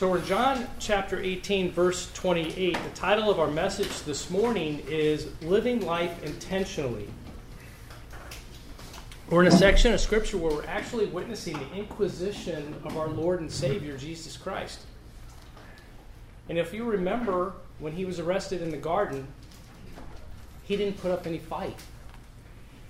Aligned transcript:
So 0.00 0.08
we're 0.08 0.16
in 0.16 0.24
John 0.24 0.66
chapter 0.78 1.20
18, 1.20 1.72
verse 1.72 2.10
28. 2.14 2.72
The 2.72 2.90
title 2.94 3.28
of 3.28 3.38
our 3.38 3.50
message 3.50 4.00
this 4.04 4.30
morning 4.30 4.82
is 4.88 5.28
Living 5.42 5.84
Life 5.84 6.24
Intentionally. 6.24 7.06
We're 9.28 9.42
in 9.42 9.48
a 9.48 9.50
section 9.50 9.92
of 9.92 10.00
Scripture 10.00 10.38
where 10.38 10.52
we're 10.52 10.64
actually 10.64 11.04
witnessing 11.04 11.52
the 11.52 11.70
inquisition 11.74 12.74
of 12.82 12.96
our 12.96 13.08
Lord 13.08 13.40
and 13.40 13.52
Savior, 13.52 13.98
Jesus 13.98 14.38
Christ. 14.38 14.80
And 16.48 16.56
if 16.56 16.72
you 16.72 16.84
remember 16.84 17.52
when 17.78 17.92
he 17.92 18.06
was 18.06 18.18
arrested 18.18 18.62
in 18.62 18.70
the 18.70 18.78
garden, 18.78 19.26
he 20.62 20.78
didn't 20.78 20.98
put 21.02 21.10
up 21.10 21.26
any 21.26 21.40
fight. 21.40 21.78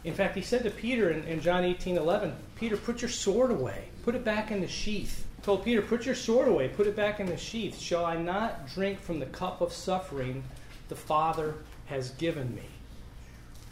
In 0.05 0.15
fact, 0.15 0.37
he 0.37 0.43
said 0.43 0.63
to 0.63 0.71
Peter 0.71 1.11
in, 1.11 1.25
in 1.25 1.41
John 1.41 1.65
18 1.65 1.97
11, 1.97 2.37
Peter, 2.55 2.77
put 2.77 3.03
your 3.03 3.11
sword 3.11 3.51
away, 3.51 3.89
put 4.05 4.15
it 4.15 4.25
back 4.25 4.53
in 4.53 4.61
the 4.61 4.69
sheath 4.69 5.27
told 5.43 5.65
Peter, 5.65 5.83
Put 5.83 6.07
your 6.07 6.15
sword 6.15 6.49
away, 6.49 6.69
put 6.69 6.87
it 6.87 6.97
back 6.97 7.21
in 7.21 7.27
the 7.27 7.37
sheath. 7.37 7.79
Shall 7.79 8.05
I 8.05 8.17
not 8.17 8.69
drink 8.69 9.01
from 9.01 9.19
the 9.19 9.27
cup 9.27 9.61
of 9.61 9.73
suffering 9.73 10.43
the 10.89 10.97
Father 10.97 11.55
has 11.87 12.11
given 12.13 12.55
me? 12.55 12.67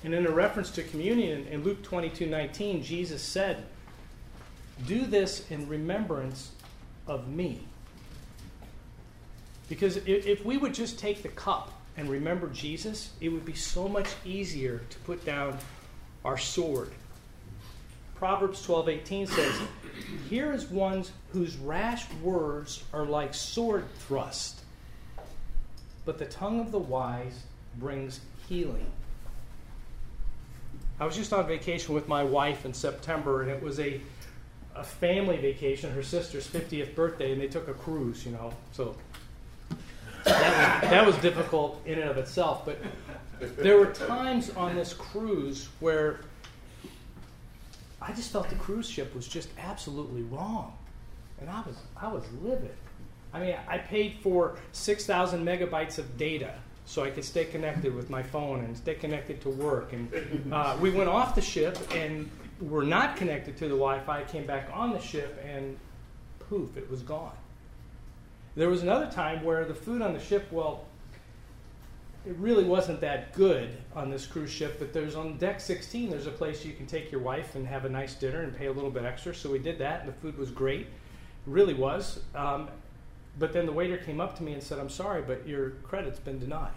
And 0.05 0.15
in 0.15 0.27
a 0.27 0.31
reference 0.31 0.71
to 0.73 0.83
communion 0.83 1.47
in 1.49 1.65
Luke 1.65 1.83
22 1.83 2.27
19, 2.27 2.83
Jesus 2.83 3.23
said, 3.23 3.65
Do 4.87 5.07
this 5.07 5.51
in 5.51 5.69
remembrance 5.69 6.53
of 7.07 7.29
me. 7.29 7.61
Because 9.69 9.99
if 10.07 10.45
we 10.45 10.57
would 10.57 10.73
just 10.73 10.99
take 10.99 11.23
the 11.23 11.29
cup 11.29 11.73
and 11.97 12.09
remember 12.09 12.49
Jesus, 12.49 13.11
it 13.21 13.29
would 13.29 13.45
be 13.45 13.55
so 13.55 13.89
much 13.89 14.09
easier 14.25 14.81
to 14.89 14.99
put 15.01 15.25
down 15.27 15.59
our 16.25 16.39
sword 16.39 16.93
Proverbs 18.19 18.67
12:18 18.67 19.29
says, 19.29 19.61
"Here 20.29 20.53
is 20.53 20.67
one 20.67 21.05
whose 21.33 21.57
rash 21.57 22.11
words 22.23 22.85
are 22.93 23.05
like 23.05 23.35
sword 23.35 23.85
thrust, 24.07 24.61
but 26.05 26.19
the 26.19 26.27
tongue 26.27 26.61
of 26.61 26.71
the 26.73 26.79
wise 26.79 27.43
brings 27.77 28.21
healing." 28.49 28.91
I 31.01 31.05
was 31.05 31.17
just 31.17 31.33
on 31.33 31.47
vacation 31.47 31.95
with 31.95 32.09
my 32.09 32.25
wife 32.25 32.65
in 32.65 32.75
September, 32.75 33.43
and 33.43 33.51
it 33.51 33.63
was 33.63 33.79
a 33.79 34.01
a 34.79 34.85
family 34.85 35.37
vacation, 35.37 35.93
her 35.93 36.03
sister's 36.03 36.47
50th 36.47 36.95
birthday, 36.95 37.33
and 37.33 37.41
they 37.41 37.49
took 37.49 37.67
a 37.69 37.75
cruise, 37.75 38.25
you 38.25 38.31
know. 38.33 38.53
So 38.73 38.95
that 40.25 40.83
was, 40.83 40.91
that 40.91 41.07
was 41.07 41.17
difficult 41.17 41.83
in 41.85 41.99
and 41.99 42.09
of 42.09 42.17
itself. 42.17 42.65
But 42.65 42.79
there 43.57 43.77
were 43.77 43.87
times 43.87 44.51
on 44.51 44.77
this 44.77 44.95
cruise 44.95 45.69
where 45.81 46.21
I 48.01 48.13
just 48.13 48.31
felt 48.31 48.49
the 48.49 48.55
cruise 48.57 48.89
ship 48.89 49.15
was 49.15 49.27
just 49.27 49.49
absolutely 49.59 50.23
wrong. 50.23 50.77
And 51.41 51.51
I 51.51 51.63
was, 51.63 51.77
I 51.97 52.09
was 52.09 52.25
livid. 52.43 52.75
I 53.33 53.41
mean, 53.41 53.57
I 53.69 53.79
paid 53.79 54.17
for 54.23 54.57
6,000 54.73 55.45
megabytes 55.45 55.99
of 55.99 56.17
data 56.17 56.55
so 56.85 57.05
I 57.05 57.11
could 57.11 57.25
stay 57.25 57.45
connected 57.45 57.95
with 57.95 58.09
my 58.09 58.23
phone 58.23 58.65
and 58.65 58.77
stay 58.77 58.95
connected 58.95 59.41
to 59.43 59.51
work. 59.51 59.93
And 59.93 60.53
uh, 60.53 60.77
we 60.81 60.91
went 60.91 61.09
off 61.11 61.35
the 61.35 61.43
ship 61.43 61.77
and 61.95 62.31
were 62.61 62.83
not 62.83 63.17
connected 63.17 63.57
to 63.59 63.65
the 63.65 63.77
Wi 63.77 64.01
Fi, 64.01 64.23
came 64.25 64.47
back 64.47 64.71
on 64.73 64.93
the 64.93 65.01
ship, 65.01 65.39
and 65.45 65.77
poof, 66.39 66.77
it 66.77 66.91
was 66.91 67.03
gone. 67.03 67.37
There 68.57 68.71
was 68.71 68.83
another 68.83 69.11
time 69.11 69.45
where 69.45 69.65
the 69.65 69.75
food 69.75 70.03
on 70.03 70.15
the 70.15 70.19
ship, 70.19 70.51
well, 70.51 70.87
it 72.29 72.37
really 72.37 72.65
wasn't 72.65 73.01
that 73.01 73.33
good 73.33 73.71
on 73.97 74.11
this 74.11 74.27
cruise 74.27 74.51
ship, 74.51 74.77
but 74.79 74.93
there's 74.93 75.15
on 75.17 75.39
deck 75.39 75.61
16, 75.61 76.11
there's 76.11 76.27
a 76.27 76.31
place 76.31 76.63
you 76.63 76.75
can 76.75 76.85
take 76.85 77.11
your 77.11 77.23
wife 77.23 77.55
and 77.55 77.67
have 77.67 77.87
a 77.87 77.89
nice 77.89 78.15
dinner 78.15 78.43
and 78.43 78.55
pay 78.55 78.67
a 78.67 78.73
little 78.73 78.91
bit 78.91 79.07
extra. 79.07 79.35
So 79.35 79.51
we 79.51 79.59
did 79.59 79.79
that, 79.79 80.01
and 80.01 80.09
the 80.11 80.13
food 80.13 80.37
was 80.37 80.51
great. 80.51 80.83
It 80.83 80.89
really 81.47 81.73
was. 81.73 82.21
Um, 82.35 82.69
but 83.39 83.55
then 83.55 83.65
the 83.65 83.73
waiter 83.73 83.97
came 83.97 84.21
up 84.21 84.37
to 84.37 84.43
me 84.43 84.53
and 84.53 84.63
said, 84.63 84.79
I'm 84.79 84.91
sorry, 84.91 85.23
but 85.23 85.49
your 85.49 85.71
credit's 85.85 86.19
been 86.19 86.39
denied. 86.39 86.73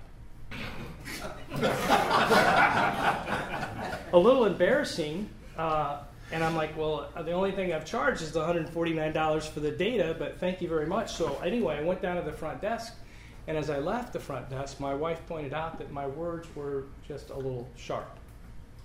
a 4.14 4.18
little 4.18 4.46
embarrassing. 4.46 5.30
Uh, 5.58 5.98
and 6.32 6.46
I'm 6.46 6.56
like, 6.56 6.78
well, 6.78 7.10
the 7.26 7.34
only 7.34 7.52
thing 7.52 7.74
I've 7.74 7.84
charged 7.86 8.22
is 8.22 8.32
the 8.32 8.40
$149 8.40 9.50
for 9.50 9.60
the 9.60 9.72
data, 9.72 10.16
but 10.18 10.40
thank 10.40 10.62
you 10.62 10.70
very 10.70 10.86
much. 10.86 11.12
So 11.12 11.38
anyway, 11.44 11.78
I 11.78 11.82
went 11.82 12.02
down 12.02 12.16
to 12.16 12.22
the 12.22 12.32
front 12.32 12.62
desk 12.62 12.94
and 13.48 13.58
as 13.58 13.70
I 13.70 13.80
left 13.80 14.14
the 14.14 14.20
front 14.20 14.50
desk, 14.50 14.80
my 14.80 14.94
wife 14.94 15.22
pointed 15.28 15.54
out 15.54 15.78
that 15.80 15.92
my 15.92 16.08
words 16.08 16.48
were 16.56 16.86
just 17.08 17.30
a 17.30 17.36
little 17.36 17.68
sharp. 17.76 18.18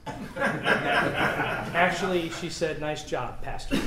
Actually, 0.36 2.30
she 2.30 2.48
said, 2.48 2.80
Nice 2.80 3.04
job, 3.04 3.42
Pastor 3.42 3.74
Rick. 3.74 3.84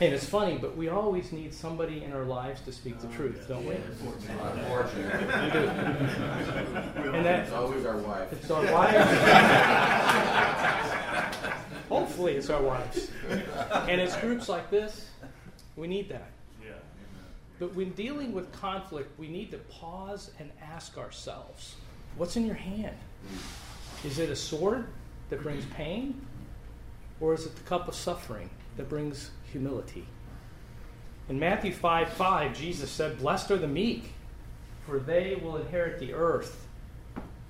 and 0.00 0.14
it's 0.14 0.24
funny, 0.24 0.56
but 0.56 0.74
we 0.76 0.88
always 0.88 1.32
need 1.32 1.52
somebody 1.52 2.02
in 2.02 2.12
our 2.12 2.24
lives 2.24 2.62
to 2.62 2.72
speak 2.72 2.98
the 3.00 3.08
uh, 3.08 3.12
truth, 3.12 3.44
don't 3.46 3.66
we? 3.66 3.74
Unfortunately. 3.74 5.26
We 5.26 5.50
do. 5.50 5.68
And 7.10 7.24
that's 7.26 7.48
it's 7.48 7.56
always 7.56 7.84
our 7.84 7.98
wife. 7.98 8.32
It's 8.32 8.50
our 8.50 8.64
wives. 8.72 9.10
Hopefully, 11.90 12.36
it's 12.36 12.48
our 12.48 12.62
wives. 12.62 13.10
And 13.28 14.00
it's 14.00 14.16
groups 14.16 14.48
like 14.48 14.70
this, 14.70 15.10
we 15.76 15.86
need 15.88 16.08
that. 16.08 16.30
But 17.60 17.74
when 17.74 17.90
dealing 17.90 18.32
with 18.32 18.50
conflict, 18.52 19.16
we 19.18 19.28
need 19.28 19.50
to 19.50 19.58
pause 19.58 20.30
and 20.40 20.50
ask 20.60 20.96
ourselves 20.98 21.76
what's 22.16 22.36
in 22.36 22.46
your 22.46 22.56
hand? 22.56 22.96
Is 24.02 24.18
it 24.18 24.30
a 24.30 24.36
sword 24.36 24.86
that 25.28 25.42
brings 25.42 25.64
pain? 25.66 26.26
Or 27.20 27.34
is 27.34 27.44
it 27.44 27.54
the 27.54 27.62
cup 27.62 27.86
of 27.86 27.94
suffering 27.94 28.48
that 28.78 28.88
brings 28.88 29.30
humility? 29.52 30.06
In 31.28 31.38
Matthew 31.38 31.72
5 31.72 32.08
5, 32.08 32.58
Jesus 32.58 32.90
said, 32.90 33.18
Blessed 33.18 33.50
are 33.50 33.58
the 33.58 33.68
meek, 33.68 34.14
for 34.86 34.98
they 34.98 35.38
will 35.40 35.58
inherit 35.58 36.00
the 36.00 36.14
earth. 36.14 36.66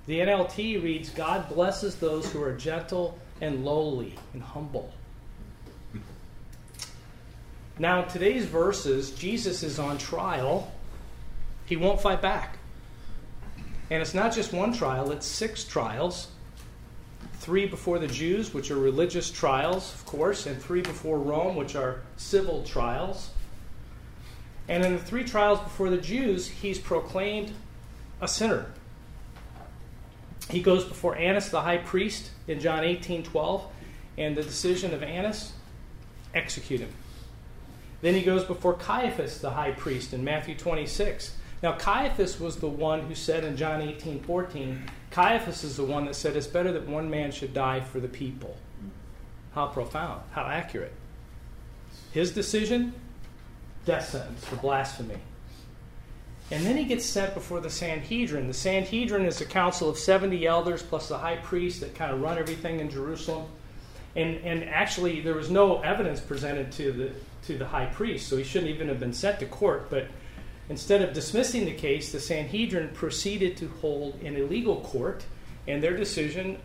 The 0.07 0.19
NLT 0.19 0.83
reads, 0.83 1.09
God 1.09 1.47
blesses 1.47 1.95
those 1.95 2.29
who 2.31 2.43
are 2.43 2.53
gentle 2.53 3.17
and 3.39 3.63
lowly 3.63 4.15
and 4.33 4.43
humble. 4.43 4.91
Now, 7.81 8.03
today's 8.03 8.45
verses, 8.45 9.09
Jesus 9.09 9.63
is 9.63 9.79
on 9.79 9.97
trial. 9.97 10.71
He 11.65 11.77
won't 11.77 11.99
fight 11.99 12.21
back. 12.21 12.59
And 13.89 14.03
it's 14.03 14.13
not 14.13 14.35
just 14.35 14.53
one 14.53 14.71
trial, 14.71 15.11
it's 15.11 15.25
six 15.25 15.63
trials. 15.63 16.27
Three 17.39 17.65
before 17.65 17.97
the 17.97 18.05
Jews, 18.05 18.53
which 18.53 18.69
are 18.69 18.75
religious 18.75 19.31
trials, 19.31 19.95
of 19.95 20.05
course, 20.05 20.45
and 20.45 20.61
three 20.61 20.83
before 20.83 21.17
Rome, 21.17 21.55
which 21.55 21.75
are 21.75 22.01
civil 22.17 22.63
trials. 22.63 23.31
And 24.67 24.85
in 24.85 24.93
the 24.93 24.99
three 24.99 25.23
trials 25.23 25.59
before 25.59 25.89
the 25.89 25.97
Jews, 25.97 26.47
he's 26.47 26.77
proclaimed 26.77 27.51
a 28.21 28.27
sinner. 28.27 28.67
He 30.51 30.61
goes 30.61 30.83
before 30.83 31.15
Annas 31.15 31.49
the 31.49 31.61
high 31.61 31.79
priest 31.79 32.29
in 32.47 32.59
John 32.59 32.83
18 32.83 33.23
12, 33.23 33.65
and 34.19 34.37
the 34.37 34.43
decision 34.43 34.93
of 34.93 35.01
Annas, 35.01 35.53
execute 36.35 36.81
him. 36.81 36.93
Then 38.01 38.15
he 38.15 38.21
goes 38.21 38.43
before 38.43 38.73
Caiaphas, 38.73 39.39
the 39.39 39.51
high 39.51 39.71
priest, 39.71 40.13
in 40.13 40.23
Matthew 40.23 40.55
26. 40.55 41.35
Now, 41.61 41.73
Caiaphas 41.73 42.39
was 42.39 42.57
the 42.57 42.67
one 42.67 43.01
who 43.01 43.13
said 43.13 43.43
in 43.43 43.55
John 43.55 43.81
18 43.81 44.21
14, 44.21 44.83
Caiaphas 45.11 45.63
is 45.63 45.77
the 45.77 45.83
one 45.83 46.05
that 46.05 46.15
said, 46.15 46.35
It's 46.35 46.47
better 46.47 46.71
that 46.71 46.87
one 46.87 47.09
man 47.09 47.31
should 47.31 47.53
die 47.53 47.81
for 47.81 47.99
the 47.99 48.07
people. 48.07 48.57
How 49.53 49.67
profound, 49.67 50.21
how 50.31 50.43
accurate. 50.43 50.93
His 52.11 52.31
decision, 52.31 52.93
death 53.85 54.09
sentence 54.09 54.45
for 54.45 54.55
blasphemy. 54.55 55.17
And 56.49 56.65
then 56.65 56.75
he 56.75 56.83
gets 56.83 57.05
sent 57.05 57.33
before 57.33 57.61
the 57.61 57.69
Sanhedrin. 57.69 58.47
The 58.47 58.53
Sanhedrin 58.53 59.25
is 59.25 59.39
a 59.39 59.45
council 59.45 59.89
of 59.89 59.97
70 59.97 60.45
elders 60.45 60.83
plus 60.83 61.07
the 61.07 61.17
high 61.17 61.37
priest 61.37 61.79
that 61.79 61.95
kind 61.95 62.11
of 62.11 62.21
run 62.21 62.37
everything 62.37 62.79
in 62.79 62.89
Jerusalem. 62.89 63.45
And, 64.15 64.37
and 64.43 64.63
actually, 64.65 65.21
there 65.21 65.35
was 65.35 65.49
no 65.49 65.81
evidence 65.81 66.19
presented 66.19 66.71
to 66.73 66.91
the, 66.91 67.11
to 67.47 67.57
the 67.57 67.65
high 67.65 67.85
priest, 67.85 68.27
so 68.27 68.37
he 68.37 68.43
shouldn't 68.43 68.71
even 68.71 68.87
have 68.89 68.99
been 68.99 69.13
sent 69.13 69.39
to 69.39 69.45
court. 69.45 69.89
But 69.89 70.07
instead 70.69 71.01
of 71.01 71.13
dismissing 71.13 71.65
the 71.65 71.73
case, 71.73 72.11
the 72.11 72.19
Sanhedrin 72.19 72.89
proceeded 72.89 73.55
to 73.57 73.67
hold 73.81 74.19
an 74.21 74.35
illegal 74.35 74.81
court, 74.81 75.23
and 75.67 75.81
their 75.81 75.95
decision, 75.95 76.57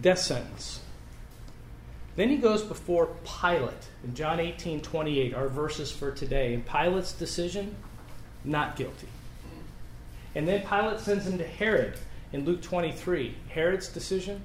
death 0.00 0.20
sentence. 0.20 0.80
Then 2.16 2.28
he 2.28 2.36
goes 2.36 2.62
before 2.62 3.16
Pilate 3.24 3.88
in 4.04 4.14
John 4.14 4.38
18 4.38 4.80
28, 4.80 5.34
our 5.34 5.48
verses 5.48 5.90
for 5.90 6.10
today. 6.10 6.54
And 6.54 6.64
Pilate's 6.64 7.12
decision, 7.12 7.74
not 8.44 8.76
guilty. 8.76 9.08
And 10.34 10.46
then 10.46 10.66
Pilate 10.66 11.00
sends 11.00 11.26
him 11.26 11.38
to 11.38 11.46
Herod 11.46 11.94
in 12.32 12.44
Luke 12.44 12.62
23. 12.62 13.34
Herod's 13.48 13.88
decision, 13.88 14.42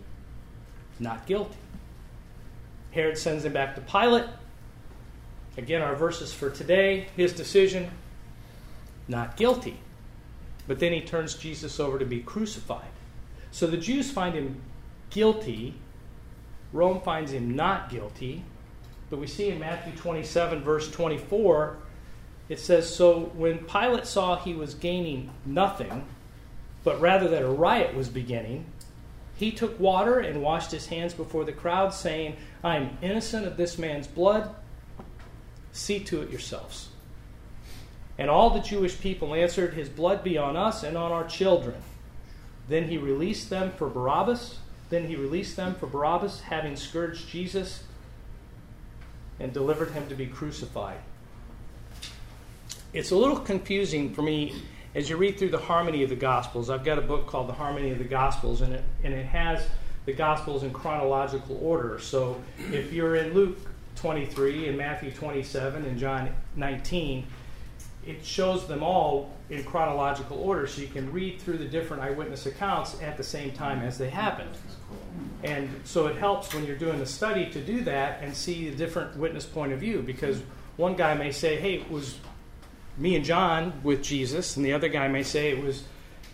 not 1.00 1.25
guilty. 1.25 1.57
Herod 2.92 3.18
sends 3.18 3.45
him 3.45 3.54
back 3.54 3.75
to 3.75 3.81
Pilate. 3.81 4.25
Again, 5.57 5.81
our 5.81 5.95
verses 5.95 6.34
for 6.34 6.50
today 6.50 7.07
his 7.16 7.34
decision, 7.34 7.92
not 9.07 9.38
guilty. 9.38 9.80
But 10.68 10.80
then 10.80 10.94
he 10.94 11.01
turns 11.01 11.36
Jesus 11.36 11.80
over 11.80 11.98
to 11.98 12.06
be 12.06 12.19
crucified. 12.19 12.89
So 13.51 13.68
the 13.68 13.78
Jews 13.78 14.12
find 14.12 14.36
him 14.36 14.62
guilty, 15.10 15.75
Rome 16.74 17.01
finds 17.01 17.31
him 17.31 17.56
not 17.56 17.89
guilty, 17.89 18.44
But 19.10 19.19
we 19.19 19.28
see 19.28 19.50
in 19.50 19.60
Matthew 19.60 19.94
27, 19.94 20.62
verse 20.63 20.92
24, 20.92 21.78
it 22.50 22.60
says 22.60 22.94
So 22.94 23.31
when 23.36 23.60
Pilate 23.60 24.06
saw 24.06 24.38
he 24.38 24.54
was 24.54 24.74
gaining 24.74 25.31
nothing, 25.45 26.06
but 26.83 27.00
rather 27.00 27.28
that 27.30 27.42
a 27.42 27.50
riot 27.50 27.95
was 27.95 28.10
beginning, 28.10 28.66
he 29.38 29.51
took 29.51 29.80
water 29.80 30.19
and 30.19 30.42
washed 30.42 30.72
his 30.72 30.88
hands 30.88 31.13
before 31.13 31.45
the 31.45 31.51
crowd, 31.51 31.94
saying, 31.94 32.36
I 32.63 32.78
am 32.78 32.98
innocent 33.04 33.45
of 33.45 33.56
this 33.56 33.78
man's 33.78 34.07
blood. 34.07 34.54
See 35.72 36.00
to 36.06 36.24
it 36.24 36.31
yourselves. 36.31 36.89
And 38.18 38.31
all 38.31 38.50
the 38.50 38.60
Jewish 38.60 39.00
people 39.00 39.36
answered, 39.36 39.75
His 39.75 39.89
blood 39.89 40.24
be 40.24 40.39
on 40.39 40.57
us 40.57 40.81
and 40.81 40.98
on 40.98 41.12
our 41.12 41.28
children. 41.28 41.75
Then 42.68 42.88
he 42.88 42.98
released 42.98 43.51
them 43.51 43.72
for 43.78 43.88
Barabbas. 43.88 44.57
Then 44.89 45.07
he 45.07 45.16
released 45.16 45.56
them 45.56 45.75
for 45.75 45.86
Barabbas, 45.86 46.42
having 46.42 46.75
scourged 46.75 47.30
Jesus 47.30 47.83
and 49.40 49.54
delivered 49.54 49.92
him 49.92 50.07
to 50.10 50.16
be 50.16 50.25
crucified. 50.25 50.98
It's 52.92 53.12
a 53.12 53.16
little 53.16 53.38
confusing 53.38 54.16
for 54.16 54.24
me 54.24 54.63
as 54.95 55.10
you 55.10 55.18
read 55.18 55.38
through 55.38 55.50
the 55.50 55.57
harmony 55.57 56.04
of 56.04 56.10
the 56.10 56.16
Gospels. 56.16 56.69
I've 56.69 56.84
got 56.84 56.98
a 56.98 57.01
book 57.01 57.28
called 57.28 57.48
The 57.48 57.54
Harmony 57.54 57.92
of 57.92 57.98
the 57.98 58.04
Gospels, 58.04 58.62
and 58.62 58.74
it, 58.74 58.84
and 59.04 59.13
it 59.13 59.25
has 59.25 59.68
the 60.06 60.13
Gospels 60.13 60.63
in 60.63 60.72
chronological 60.72 61.60
order. 61.62 62.00
So 62.00 62.42
if 62.72 62.94
you're 62.94 63.16
in 63.16 63.34
Luke 63.34 63.57
23 63.95 64.69
and 64.69 64.78
Matthew 64.78 65.12
27 65.12 65.86
and 65.86 65.98
John 65.98 66.30
19, 66.56 67.28
it 68.06 68.25
shows 68.25 68.68
them 68.68 68.84
all 68.84 69.34
in 69.50 69.63
chronological 69.63 70.39
order 70.39 70.66
so 70.66 70.81
you 70.81 70.88
can 70.88 71.12
read 71.12 71.40
through 71.42 71.57
the 71.57 71.66
different 71.66 72.04
eyewitness 72.04 72.45
accounts 72.45 73.01
at 73.01 73.18
the 73.18 73.24
same 73.24 73.51
time 73.51 73.80
as 73.80 73.98
they 73.98 74.10
happened. 74.10 74.56
And 75.44 75.69
so 75.83 76.07
it 76.07 76.16
helps 76.16 76.54
when 76.54 76.66
you're 76.66 76.78
doing 76.78 77.00
the 77.00 77.06
study 77.06 77.50
to 77.51 77.62
do 77.62 77.83
that 77.83 78.22
and 78.22 78.36
see 78.36 78.69
the 78.69 78.75
different 78.75 79.18
witness 79.18 79.45
point 79.45 79.74
of 79.74 79.80
view 79.80 80.01
because 80.01 80.42
one 80.78 80.95
guy 80.95 81.13
may 81.16 81.31
say, 81.31 81.57
hey, 81.57 81.75
it 81.75 81.92
was 81.92 82.18
me 82.98 83.16
and 83.16 83.24
John 83.24 83.80
with 83.84 84.02
Jesus, 84.02 84.58
and 84.58 84.66
the 84.66 84.74
other 84.74 84.90
guy 84.90 85.08
may 85.08 85.24
say 85.24 85.50
it 85.50 85.64
was 85.64 85.84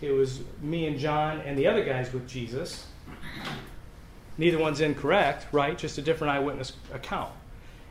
it 0.00 0.10
was 0.10 0.40
me 0.60 0.86
and 0.86 0.98
John 0.98 1.40
and 1.40 1.58
the 1.58 1.66
other 1.66 1.84
guys 1.84 2.12
with 2.12 2.28
Jesus. 2.28 2.86
Neither 4.36 4.58
one's 4.58 4.80
incorrect, 4.80 5.46
right? 5.52 5.78
Just 5.78 5.98
a 5.98 6.02
different 6.02 6.32
eyewitness 6.32 6.72
account. 6.92 7.32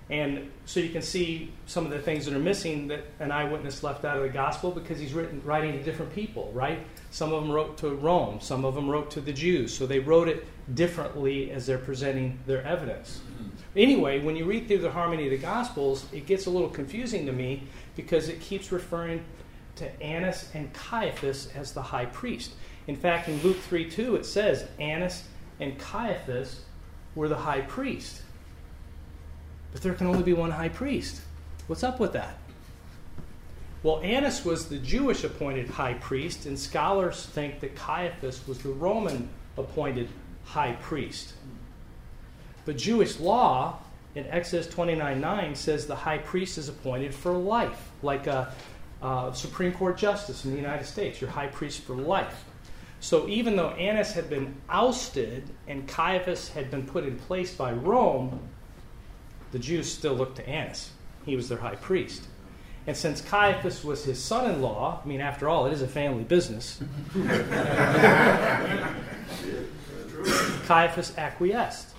And 0.09 0.51
so 0.65 0.81
you 0.81 0.89
can 0.89 1.01
see 1.01 1.53
some 1.65 1.85
of 1.85 1.91
the 1.91 1.99
things 1.99 2.25
that 2.25 2.35
are 2.35 2.39
missing 2.39 2.89
that 2.89 3.05
an 3.19 3.31
eyewitness 3.31 3.83
left 3.83 4.03
out 4.03 4.17
of 4.17 4.23
the 4.23 4.29
gospel 4.29 4.69
because 4.69 4.99
he's 4.99 5.13
written, 5.13 5.41
writing 5.45 5.71
to 5.71 5.81
different 5.81 6.13
people, 6.13 6.51
right? 6.53 6.85
Some 7.09 7.31
of 7.31 7.41
them 7.41 7.51
wrote 7.51 7.77
to 7.77 7.95
Rome, 7.95 8.41
some 8.41 8.65
of 8.65 8.75
them 8.75 8.89
wrote 8.89 9.09
to 9.11 9.21
the 9.21 9.31
Jews. 9.31 9.75
So 9.75 9.87
they 9.87 9.99
wrote 9.99 10.27
it 10.27 10.45
differently 10.73 11.51
as 11.51 11.65
they're 11.65 11.77
presenting 11.77 12.39
their 12.45 12.63
evidence. 12.63 13.19
Mm-hmm. 13.19 13.49
Anyway, 13.75 14.19
when 14.19 14.35
you 14.35 14.45
read 14.45 14.67
through 14.67 14.79
the 14.79 14.91
harmony 14.91 15.25
of 15.25 15.31
the 15.31 15.37
gospels, 15.37 16.05
it 16.13 16.25
gets 16.25 16.45
a 16.45 16.49
little 16.49 16.69
confusing 16.69 17.25
to 17.25 17.31
me 17.31 17.63
because 17.95 18.29
it 18.29 18.39
keeps 18.39 18.71
referring 18.71 19.23
to 19.75 20.01
Annas 20.01 20.49
and 20.53 20.71
Caiaphas 20.73 21.49
as 21.55 21.73
the 21.73 21.81
high 21.81 22.05
priest. 22.05 22.51
In 22.87 22.95
fact, 22.95 23.27
in 23.27 23.41
Luke 23.41 23.57
3 23.57 23.89
2, 23.89 24.15
it 24.15 24.25
says 24.25 24.67
Annas 24.79 25.23
and 25.59 25.77
Caiaphas 25.79 26.63
were 27.15 27.27
the 27.27 27.37
high 27.37 27.61
priest. 27.61 28.21
But 29.71 29.81
there 29.81 29.93
can 29.93 30.07
only 30.07 30.23
be 30.23 30.33
one 30.33 30.51
high 30.51 30.69
priest. 30.69 31.21
What's 31.67 31.83
up 31.83 31.99
with 31.99 32.13
that? 32.13 32.37
Well, 33.81 33.99
Annas 34.01 34.45
was 34.45 34.69
the 34.69 34.77
Jewish 34.77 35.23
appointed 35.23 35.67
high 35.67 35.95
priest, 35.95 36.45
and 36.45 36.57
scholars 36.57 37.25
think 37.25 37.59
that 37.59 37.75
Caiaphas 37.75 38.47
was 38.47 38.59
the 38.59 38.69
Roman 38.69 39.29
appointed 39.57 40.09
high 40.45 40.73
priest. 40.73 41.33
But 42.65 42.77
Jewish 42.77 43.19
law 43.19 43.79
in 44.15 44.25
Exodus 44.27 44.67
29 44.67 45.19
9 45.19 45.55
says 45.55 45.87
the 45.87 45.95
high 45.95 46.19
priest 46.19 46.57
is 46.57 46.69
appointed 46.69 47.13
for 47.13 47.33
life, 47.33 47.91
like 48.01 48.27
a, 48.27 48.53
a 49.01 49.31
Supreme 49.33 49.73
Court 49.73 49.97
justice 49.97 50.45
in 50.45 50.51
the 50.51 50.57
United 50.57 50.85
States, 50.85 51.19
your 51.19 51.29
high 51.29 51.47
priest 51.47 51.81
for 51.81 51.95
life. 51.95 52.45
So 52.99 53.27
even 53.27 53.57
though 53.57 53.71
Annas 53.71 54.13
had 54.13 54.29
been 54.29 54.55
ousted 54.69 55.49
and 55.67 55.85
Caiaphas 55.87 56.49
had 56.49 56.71
been 56.71 56.85
put 56.85 57.03
in 57.03 57.17
place 57.17 57.53
by 57.53 57.73
Rome, 57.73 58.39
the 59.51 59.59
Jews 59.59 59.91
still 59.91 60.13
looked 60.13 60.37
to 60.37 60.47
Annas. 60.47 60.91
He 61.25 61.35
was 61.35 61.49
their 61.49 61.57
high 61.57 61.75
priest. 61.75 62.23
And 62.87 62.95
since 62.95 63.19
Caiaphas 63.21 63.83
was 63.83 64.05
his 64.05 64.23
son 64.23 64.49
in 64.49 64.61
law, 64.61 65.01
I 65.03 65.07
mean, 65.07 65.21
after 65.21 65.49
all, 65.49 65.65
it 65.65 65.73
is 65.73 65.81
a 65.81 65.87
family 65.87 66.23
business, 66.23 66.81
Caiaphas 70.65 71.17
acquiesced. 71.17 71.89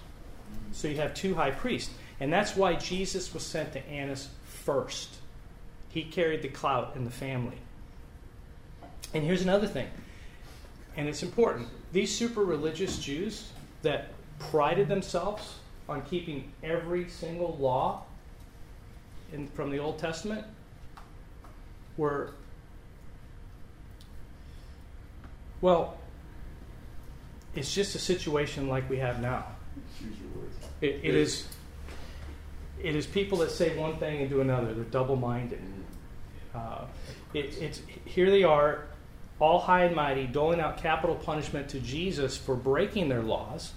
So 0.73 0.89
you 0.89 0.97
have 0.97 1.15
two 1.15 1.35
high 1.35 1.51
priests. 1.51 1.93
And 2.21 2.33
that's 2.33 2.57
why 2.57 2.75
Jesus 2.75 3.35
was 3.35 3.43
sent 3.43 3.73
to 3.73 3.89
Annas 3.89 4.29
first. 4.45 5.17
He 5.89 6.03
carried 6.03 6.43
the 6.43 6.49
clout 6.49 6.95
in 6.97 7.05
the 7.05 7.11
family. 7.11 7.59
And 9.13 9.23
here's 9.23 9.43
another 9.43 9.69
thing, 9.69 9.89
and 10.97 11.09
it's 11.09 11.23
important. 11.23 11.69
These 11.93 12.13
super 12.13 12.45
religious 12.45 12.99
Jews 12.99 13.53
that 13.83 14.09
prided 14.41 14.89
themselves 14.89 15.55
on 15.89 16.03
keeping 16.03 16.51
every 16.65 17.09
single 17.09 17.57
law 17.61 18.03
in, 19.33 19.47
from 19.49 19.71
the 19.71 19.79
Old 19.79 20.01
Testament 20.01 20.45
were, 21.97 22.33
well, 25.61 25.97
it's 27.55 27.73
just 27.73 27.95
a 27.95 27.99
situation 27.99 28.69
like 28.69 28.89
we 28.89 28.99
have 28.99 29.21
now. 29.21 29.47
It, 30.81 31.01
it 31.03 31.15
is 31.15 31.47
it 32.83 32.95
is 32.95 33.07
people 33.07 33.39
that 33.39 33.51
say 33.51 33.77
one 33.77 33.97
thing 33.97 34.21
and 34.21 34.29
do 34.29 34.41
another. 34.41 34.75
They're 34.75 34.85
double-minded. 34.85 35.61
Uh, 36.55 36.85
it, 37.33 37.57
it's 37.61 37.81
here 38.05 38.31
they 38.31 38.43
are, 38.43 38.85
all 39.41 39.59
high 39.59 39.85
and 39.85 39.97
mighty, 39.97 40.27
doling 40.27 40.61
out 40.61 40.77
capital 40.77 41.17
punishment 41.17 41.69
to 41.71 41.81
Jesus 41.81 42.37
for 42.37 42.55
breaking 42.55 43.09
their 43.09 43.23
laws, 43.23 43.73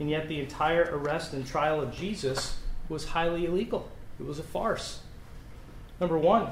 and 0.00 0.08
yet 0.08 0.28
the 0.28 0.40
entire 0.40 0.88
arrest 0.90 1.34
and 1.34 1.46
trial 1.46 1.80
of 1.80 1.94
Jesus 1.94 2.58
was 2.88 3.04
highly 3.04 3.44
illegal. 3.44 3.90
It 4.18 4.26
was 4.26 4.38
a 4.38 4.42
farce. 4.42 5.00
Number 6.00 6.16
one, 6.16 6.48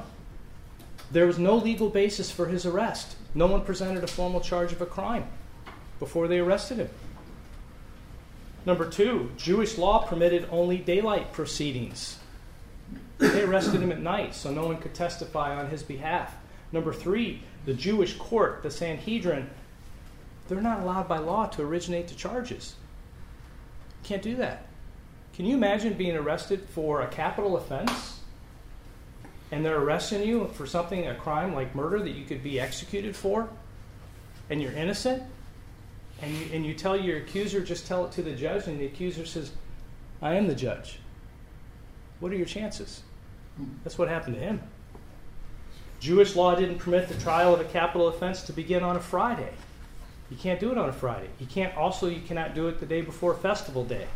there 1.11 1.25
was 1.25 1.39
no 1.39 1.55
legal 1.55 1.89
basis 1.89 2.29
for 2.29 2.45
his 2.45 2.65
arrest. 2.65 3.15
No 3.33 3.47
one 3.47 3.61
presented 3.61 4.03
a 4.03 4.07
formal 4.07 4.39
charge 4.39 4.71
of 4.71 4.81
a 4.81 4.85
crime 4.85 5.27
before 5.99 6.27
they 6.27 6.39
arrested 6.39 6.77
him. 6.77 6.89
Number 8.65 8.89
two, 8.89 9.31
Jewish 9.37 9.77
law 9.77 10.05
permitted 10.05 10.47
only 10.51 10.77
daylight 10.77 11.31
proceedings. 11.31 12.19
They 13.17 13.43
arrested 13.43 13.81
him 13.81 13.91
at 13.91 14.01
night, 14.01 14.35
so 14.35 14.51
no 14.51 14.65
one 14.67 14.77
could 14.77 14.93
testify 14.93 15.55
on 15.55 15.69
his 15.69 15.83
behalf. 15.83 16.35
Number 16.71 16.93
three, 16.93 17.41
the 17.65 17.73
Jewish 17.73 18.15
court, 18.17 18.63
the 18.63 18.69
Sanhedrin, 18.69 19.49
they're 20.47 20.61
not 20.61 20.81
allowed 20.81 21.07
by 21.07 21.17
law 21.17 21.47
to 21.47 21.63
originate 21.63 22.07
the 22.07 22.15
charges. 22.15 22.75
Can't 24.03 24.21
do 24.21 24.35
that. 24.35 24.67
Can 25.33 25.45
you 25.45 25.55
imagine 25.55 25.93
being 25.93 26.15
arrested 26.15 26.61
for 26.69 27.01
a 27.01 27.07
capital 27.07 27.57
offense 27.57 28.19
and 29.51 29.65
they're 29.65 29.79
arresting 29.79 30.27
you 30.27 30.47
for 30.53 30.65
something, 30.65 31.07
a 31.07 31.15
crime 31.15 31.53
like 31.53 31.73
murder 31.75 31.99
that 31.99 32.11
you 32.11 32.25
could 32.25 32.43
be 32.43 32.59
executed 32.59 33.15
for, 33.15 33.49
and 34.49 34.61
you're 34.61 34.73
innocent? 34.73 35.23
And 36.21 36.33
you, 36.33 36.47
and 36.53 36.65
you 36.65 36.73
tell 36.73 36.99
your 36.99 37.17
accuser, 37.17 37.61
just 37.61 37.87
tell 37.87 38.05
it 38.05 38.11
to 38.13 38.21
the 38.21 38.33
judge, 38.33 38.67
and 38.67 38.79
the 38.79 38.85
accuser 38.85 39.25
says, 39.25 39.51
I 40.21 40.35
am 40.35 40.47
the 40.47 40.55
judge. 40.55 40.99
What 42.19 42.31
are 42.31 42.35
your 42.35 42.45
chances? 42.45 43.03
That's 43.83 43.97
what 43.97 44.07
happened 44.07 44.35
to 44.35 44.41
him. 44.41 44.61
Jewish 45.99 46.35
law 46.35 46.55
didn't 46.55 46.77
permit 46.79 47.07
the 47.07 47.15
trial 47.15 47.53
of 47.53 47.59
a 47.59 47.65
capital 47.65 48.07
offense 48.07 48.43
to 48.43 48.53
begin 48.53 48.83
on 48.83 48.95
a 48.95 48.99
Friday. 48.99 49.51
You 50.29 50.37
can't 50.37 50.59
do 50.59 50.71
it 50.71 50.77
on 50.77 50.89
a 50.89 50.93
Friday. 50.93 51.29
You 51.39 51.47
can't 51.47 51.75
also 51.75 52.07
you 52.07 52.21
cannot 52.21 52.53
do 52.53 52.67
it 52.67 52.79
the 52.79 52.85
day 52.85 53.01
before 53.01 53.33
festival 53.33 53.83
day. 53.83 54.07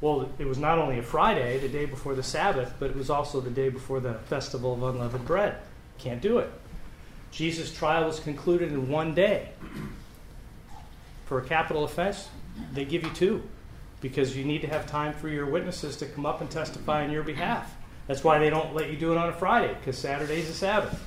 Well, 0.00 0.30
it 0.38 0.46
was 0.46 0.58
not 0.58 0.78
only 0.78 0.98
a 0.98 1.02
Friday, 1.02 1.58
the 1.58 1.68
day 1.68 1.84
before 1.84 2.14
the 2.14 2.22
Sabbath, 2.22 2.74
but 2.78 2.90
it 2.90 2.96
was 2.96 3.10
also 3.10 3.40
the 3.40 3.50
day 3.50 3.68
before 3.68 4.00
the 4.00 4.14
festival 4.14 4.74
of 4.74 4.82
unleavened 4.82 5.26
bread. 5.26 5.56
Can't 5.98 6.20
do 6.20 6.38
it. 6.38 6.50
Jesus' 7.30 7.74
trial 7.74 8.06
was 8.06 8.20
concluded 8.20 8.72
in 8.72 8.88
one 8.88 9.14
day 9.14 9.50
for 11.32 11.38
a 11.38 11.44
capital 11.48 11.84
offense, 11.84 12.28
they 12.74 12.84
give 12.84 13.02
you 13.02 13.08
two 13.14 13.42
because 14.02 14.36
you 14.36 14.44
need 14.44 14.60
to 14.60 14.66
have 14.66 14.86
time 14.86 15.14
for 15.14 15.30
your 15.30 15.46
witnesses 15.46 15.96
to 15.96 16.04
come 16.04 16.26
up 16.26 16.42
and 16.42 16.50
testify 16.50 17.02
on 17.02 17.10
your 17.10 17.22
behalf. 17.22 17.74
That's 18.06 18.22
why 18.22 18.38
they 18.38 18.50
don't 18.50 18.74
let 18.74 18.90
you 18.90 18.98
do 18.98 19.12
it 19.12 19.16
on 19.16 19.30
a 19.30 19.32
Friday 19.32 19.72
because 19.72 19.96
Saturday's 19.96 20.50
a 20.50 20.52
Sabbath. 20.52 21.02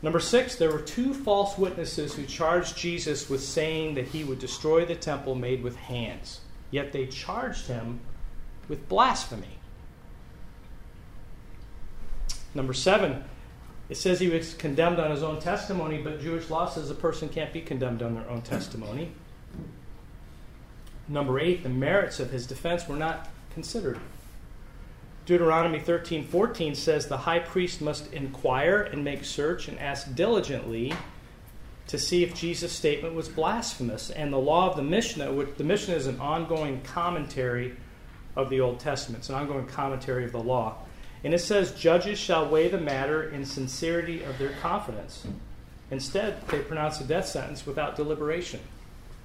Number 0.00 0.20
six, 0.20 0.56
there 0.56 0.70
were 0.70 0.80
two 0.80 1.12
false 1.12 1.58
witnesses 1.58 2.14
who 2.14 2.24
charged 2.24 2.78
Jesus 2.78 3.28
with 3.28 3.42
saying 3.42 3.92
that 3.96 4.06
he 4.06 4.24
would 4.24 4.38
destroy 4.38 4.86
the 4.86 4.94
temple 4.94 5.34
made 5.34 5.62
with 5.62 5.76
hands. 5.76 6.40
Yet 6.70 6.92
they 6.92 7.04
charged 7.04 7.66
him 7.66 8.00
with 8.70 8.88
blasphemy. 8.88 9.58
Number 12.54 12.72
seven, 12.72 13.22
it 13.88 13.96
says 13.96 14.20
he 14.20 14.28
was 14.28 14.54
condemned 14.54 14.98
on 14.98 15.10
his 15.10 15.22
own 15.22 15.40
testimony, 15.40 15.98
but 15.98 16.20
Jewish 16.20 16.48
law 16.48 16.68
says 16.68 16.90
a 16.90 16.94
person 16.94 17.28
can't 17.28 17.52
be 17.52 17.60
condemned 17.60 18.02
on 18.02 18.14
their 18.14 18.28
own 18.28 18.42
testimony. 18.42 19.12
Number 21.08 21.38
eight, 21.38 21.62
the 21.62 21.68
merits 21.68 22.20
of 22.20 22.30
his 22.30 22.46
defense 22.46 22.88
were 22.88 22.96
not 22.96 23.28
considered. 23.52 23.98
Deuteronomy 25.24 25.78
13 25.78 26.26
14 26.26 26.74
says 26.74 27.06
the 27.06 27.16
high 27.16 27.38
priest 27.38 27.80
must 27.80 28.12
inquire 28.12 28.82
and 28.82 29.04
make 29.04 29.24
search 29.24 29.68
and 29.68 29.78
ask 29.78 30.14
diligently 30.14 30.92
to 31.86 31.98
see 31.98 32.22
if 32.22 32.34
Jesus' 32.34 32.72
statement 32.72 33.14
was 33.14 33.28
blasphemous. 33.28 34.10
And 34.10 34.32
the 34.32 34.38
law 34.38 34.70
of 34.70 34.76
the 34.76 34.82
Mishnah, 34.82 35.32
which 35.32 35.56
the 35.56 35.64
Mishnah 35.64 35.94
is 35.94 36.06
an 36.06 36.18
ongoing 36.18 36.80
commentary 36.82 37.76
of 38.34 38.50
the 38.50 38.60
Old 38.60 38.80
Testament, 38.80 39.20
it's 39.20 39.28
an 39.28 39.34
ongoing 39.34 39.66
commentary 39.66 40.24
of 40.24 40.32
the 40.32 40.42
law. 40.42 40.78
And 41.24 41.32
it 41.32 41.38
says, 41.38 41.72
Judges 41.72 42.18
shall 42.18 42.48
weigh 42.48 42.68
the 42.68 42.78
matter 42.78 43.28
in 43.28 43.44
sincerity 43.44 44.22
of 44.22 44.38
their 44.38 44.52
confidence. 44.60 45.26
Instead, 45.90 46.46
they 46.48 46.58
pronounce 46.60 47.00
a 47.00 47.04
death 47.04 47.26
sentence 47.26 47.66
without 47.66 47.96
deliberation. 47.96 48.60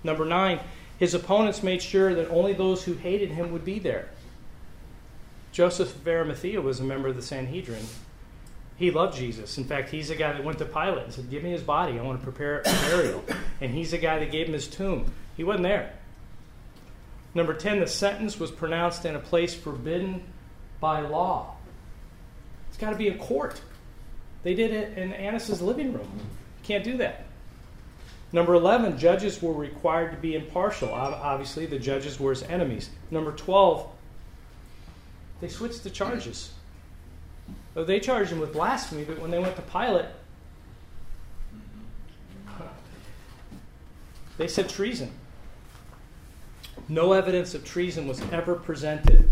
Number 0.03 0.25
nine, 0.25 0.59
his 0.99 1.13
opponents 1.13 1.63
made 1.63 1.81
sure 1.81 2.13
that 2.13 2.29
only 2.29 2.53
those 2.53 2.83
who 2.83 2.93
hated 2.93 3.31
him 3.31 3.51
would 3.51 3.65
be 3.65 3.79
there. 3.79 4.09
Joseph 5.51 5.95
of 5.95 6.07
Arimathea 6.07 6.61
was 6.61 6.79
a 6.79 6.83
member 6.83 7.07
of 7.07 7.15
the 7.15 7.21
Sanhedrin. 7.21 7.85
He 8.77 8.91
loved 8.91 9.17
Jesus. 9.17 9.57
In 9.57 9.63
fact, 9.63 9.89
he's 9.89 10.09
the 10.09 10.15
guy 10.15 10.33
that 10.33 10.43
went 10.43 10.59
to 10.59 10.65
Pilate 10.65 11.05
and 11.05 11.13
said, 11.13 11.31
Give 11.31 11.41
me 11.41 11.51
his 11.51 11.63
body. 11.63 11.97
I 11.97 12.03
want 12.03 12.19
to 12.19 12.23
prepare 12.23 12.59
a 12.59 12.63
burial. 12.63 13.23
and 13.61 13.71
he's 13.71 13.91
the 13.91 13.97
guy 13.97 14.19
that 14.19 14.31
gave 14.31 14.47
him 14.47 14.53
his 14.53 14.67
tomb. 14.67 15.11
He 15.35 15.43
wasn't 15.43 15.63
there. 15.63 15.93
Number 17.33 17.53
10, 17.53 17.79
the 17.79 17.87
sentence 17.87 18.39
was 18.39 18.51
pronounced 18.51 19.05
in 19.05 19.15
a 19.15 19.19
place 19.19 19.55
forbidden 19.55 20.23
by 20.79 21.01
law. 21.01 21.56
It's 22.77 22.83
got 22.83 22.91
to 22.91 22.95
be 22.95 23.07
a 23.07 23.17
court. 23.17 23.59
They 24.43 24.53
did 24.53 24.71
it 24.71 24.99
in 24.99 25.11
Annas' 25.11 25.63
living 25.63 25.93
room. 25.93 26.07
Can't 26.61 26.83
do 26.83 26.95
that. 26.97 27.25
Number 28.31 28.53
11, 28.53 28.99
judges 28.99 29.41
were 29.41 29.51
required 29.51 30.11
to 30.11 30.17
be 30.17 30.35
impartial. 30.35 30.93
Obviously, 30.93 31.65
the 31.65 31.79
judges 31.79 32.19
were 32.19 32.29
his 32.29 32.43
enemies. 32.43 32.91
Number 33.09 33.31
12, 33.31 33.89
they 35.41 35.47
switched 35.47 35.83
the 35.83 35.89
charges. 35.89 36.51
They 37.73 37.99
charged 37.99 38.31
him 38.31 38.39
with 38.39 38.53
blasphemy, 38.53 39.05
but 39.05 39.17
when 39.17 39.31
they 39.31 39.39
went 39.39 39.55
to 39.55 39.63
Pilate, 39.63 40.05
they 44.37 44.47
said 44.47 44.69
treason. 44.69 45.09
No 46.87 47.13
evidence 47.13 47.55
of 47.55 47.65
treason 47.65 48.07
was 48.07 48.21
ever 48.31 48.53
presented. 48.53 49.31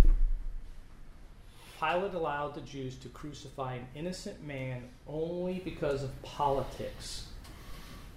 Pilate 1.79 2.13
allowed 2.13 2.55
the 2.55 2.62
Jews 2.62 2.96
to 2.98 3.10
crucify 3.10 3.75
an 3.75 3.88
innocent 3.96 4.41
man 4.46 4.84
only 5.08 5.60
because 5.60 6.03
of 6.03 6.22
politics. 6.22 7.27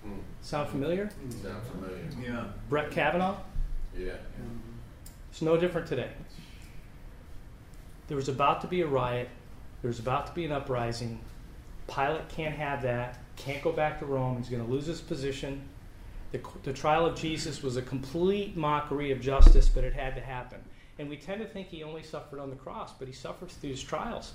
Mm. 0.07 0.19
Sound 0.43 0.69
familiar? 0.69 1.11
Sound 1.43 1.67
familiar. 1.67 2.05
Yeah. 2.23 2.45
Brett 2.69 2.91
Kavanaugh? 2.91 3.37
Yeah. 3.97 4.13
It's 5.31 5.43
no 5.43 5.57
different 5.57 5.87
today. 5.87 6.11
There 8.07 8.17
was 8.17 8.29
about 8.29 8.61
to 8.63 8.67
be 8.67 8.81
a 8.83 8.87
riot. 8.87 9.29
There 9.83 9.89
was 9.89 9.99
about 9.99 10.27
to 10.29 10.33
be 10.33 10.45
an 10.45 10.53
uprising. 10.53 11.21
Pilate 11.89 12.29
can't 12.29 12.55
have 12.55 12.83
that. 12.83 13.19
Can't 13.37 13.63
go 13.63 13.73
back 13.73 13.99
to 14.01 14.07
Rome. 14.07 14.39
He's 14.39 14.49
going 14.49 14.65
to 14.65 14.71
lose 14.71 14.87
his 14.87 15.01
position. 15.01 15.63
The, 16.33 16.41
the 16.63 16.73
trial 16.73 17.07
of 17.07 17.17
Jesus 17.17 17.63
was 17.63 17.77
a 17.77 17.83
complete 17.83 18.57
mockery 18.57 19.11
of 19.11 19.21
justice, 19.21 19.69
but 19.69 19.85
it 19.85 19.95
had 19.95 20.15
to 20.15 20.21
happen. 20.21 20.61
And 20.99 21.09
we 21.09 21.17
tend 21.17 21.41
to 21.41 21.47
think 21.47 21.69
he 21.69 21.83
only 21.83 22.03
suffered 22.03 22.41
on 22.41 22.51
the 22.51 22.57
cross, 22.57 22.93
but 22.99 23.07
he 23.07 23.15
suffers 23.15 23.53
through 23.53 23.71
his 23.71 23.83
trials. 23.83 24.33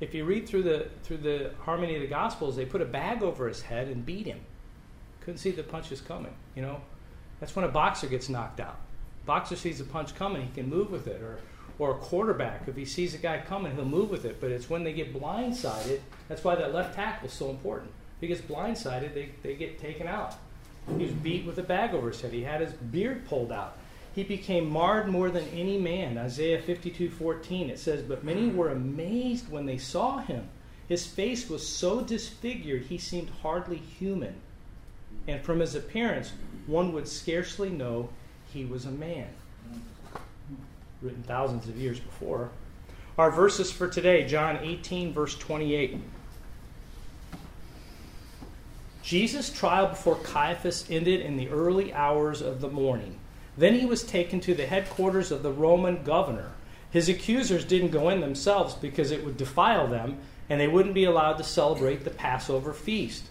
If 0.00 0.14
you 0.14 0.24
read 0.24 0.48
through 0.48 0.62
the 0.62 0.88
through 1.02 1.18
the 1.18 1.52
harmony 1.60 1.96
of 1.96 2.02
the 2.02 2.08
Gospels, 2.08 2.56
they 2.56 2.64
put 2.64 2.80
a 2.80 2.86
bag 2.86 3.22
over 3.22 3.48
his 3.48 3.60
head 3.60 3.88
and 3.88 4.06
beat 4.06 4.26
him. 4.26 4.40
Couldn't 5.20 5.38
see 5.38 5.50
the 5.50 5.62
punches 5.62 6.00
coming. 6.00 6.32
You 6.54 6.62
know, 6.62 6.80
that's 7.38 7.54
when 7.54 7.64
a 7.64 7.68
boxer 7.68 8.06
gets 8.06 8.28
knocked 8.28 8.60
out. 8.60 8.78
Boxer 9.26 9.56
sees 9.56 9.80
a 9.80 9.84
punch 9.84 10.14
coming, 10.14 10.42
he 10.42 10.52
can 10.54 10.70
move 10.70 10.90
with 10.90 11.06
it, 11.06 11.20
or 11.20 11.38
or 11.80 11.92
a 11.92 11.94
quarterback, 11.94 12.68
if 12.68 12.76
he 12.76 12.84
sees 12.84 13.14
a 13.14 13.18
guy 13.18 13.40
coming, 13.40 13.74
he'll 13.74 13.86
move 13.86 14.10
with 14.10 14.26
it. 14.26 14.38
But 14.38 14.50
it's 14.50 14.68
when 14.68 14.84
they 14.84 14.92
get 14.92 15.14
blindsided, 15.14 16.00
that's 16.28 16.44
why 16.44 16.54
that 16.54 16.74
left 16.74 16.94
tackle 16.94 17.28
is 17.28 17.32
so 17.32 17.48
important. 17.48 17.90
If 18.16 18.20
he 18.20 18.26
gets 18.28 18.42
blindsided, 18.42 19.14
they, 19.14 19.30
they 19.42 19.54
get 19.54 19.80
taken 19.80 20.06
out. 20.06 20.34
He 20.98 21.04
was 21.04 21.12
beat 21.12 21.46
with 21.46 21.58
a 21.58 21.62
bag 21.62 21.94
over 21.94 22.08
his 22.08 22.20
head. 22.20 22.34
He 22.34 22.42
had 22.42 22.60
his 22.60 22.74
beard 22.74 23.24
pulled 23.26 23.50
out. 23.50 23.78
He 24.14 24.24
became 24.24 24.68
marred 24.68 25.08
more 25.08 25.30
than 25.30 25.48
any 25.48 25.78
man. 25.78 26.18
Isaiah 26.18 26.60
52 26.60 27.10
14, 27.10 27.70
it 27.70 27.78
says, 27.78 28.02
But 28.02 28.24
many 28.24 28.48
hmm. 28.48 28.56
were 28.56 28.70
amazed 28.70 29.50
when 29.50 29.66
they 29.66 29.78
saw 29.78 30.18
him. 30.18 30.48
His 30.88 31.06
face 31.06 31.48
was 31.48 31.66
so 31.66 32.00
disfigured, 32.00 32.82
he 32.82 32.98
seemed 32.98 33.30
hardly 33.42 33.76
human. 33.76 34.34
And 35.28 35.40
from 35.40 35.60
his 35.60 35.76
appearance, 35.76 36.32
one 36.66 36.92
would 36.92 37.06
scarcely 37.06 37.70
know 37.70 38.08
he 38.52 38.64
was 38.64 38.84
a 38.84 38.90
man 38.90 39.28
written 41.02 41.22
thousands 41.22 41.68
of 41.68 41.76
years 41.76 41.98
before. 41.98 42.50
Our 43.16 43.30
verses 43.30 43.70
for 43.70 43.88
today, 43.88 44.26
John 44.26 44.58
18, 44.58 45.12
verse 45.12 45.36
28. 45.36 45.98
Jesus' 49.02 49.50
trial 49.50 49.88
before 49.88 50.16
Caiaphas 50.16 50.86
ended 50.90 51.20
in 51.20 51.36
the 51.36 51.48
early 51.48 51.92
hours 51.92 52.42
of 52.42 52.60
the 52.60 52.68
morning. 52.68 53.18
Then 53.60 53.74
he 53.74 53.84
was 53.84 54.02
taken 54.02 54.40
to 54.40 54.54
the 54.54 54.64
headquarters 54.64 55.30
of 55.30 55.42
the 55.42 55.52
Roman 55.52 56.02
governor. 56.02 56.52
His 56.90 57.10
accusers 57.10 57.62
didn't 57.62 57.90
go 57.90 58.08
in 58.08 58.22
themselves 58.22 58.72
because 58.74 59.10
it 59.10 59.22
would 59.22 59.36
defile 59.36 59.86
them 59.86 60.16
and 60.48 60.58
they 60.58 60.66
wouldn't 60.66 60.94
be 60.94 61.04
allowed 61.04 61.34
to 61.34 61.44
celebrate 61.44 62.02
the 62.02 62.10
Passover 62.10 62.72
feast. 62.72 63.24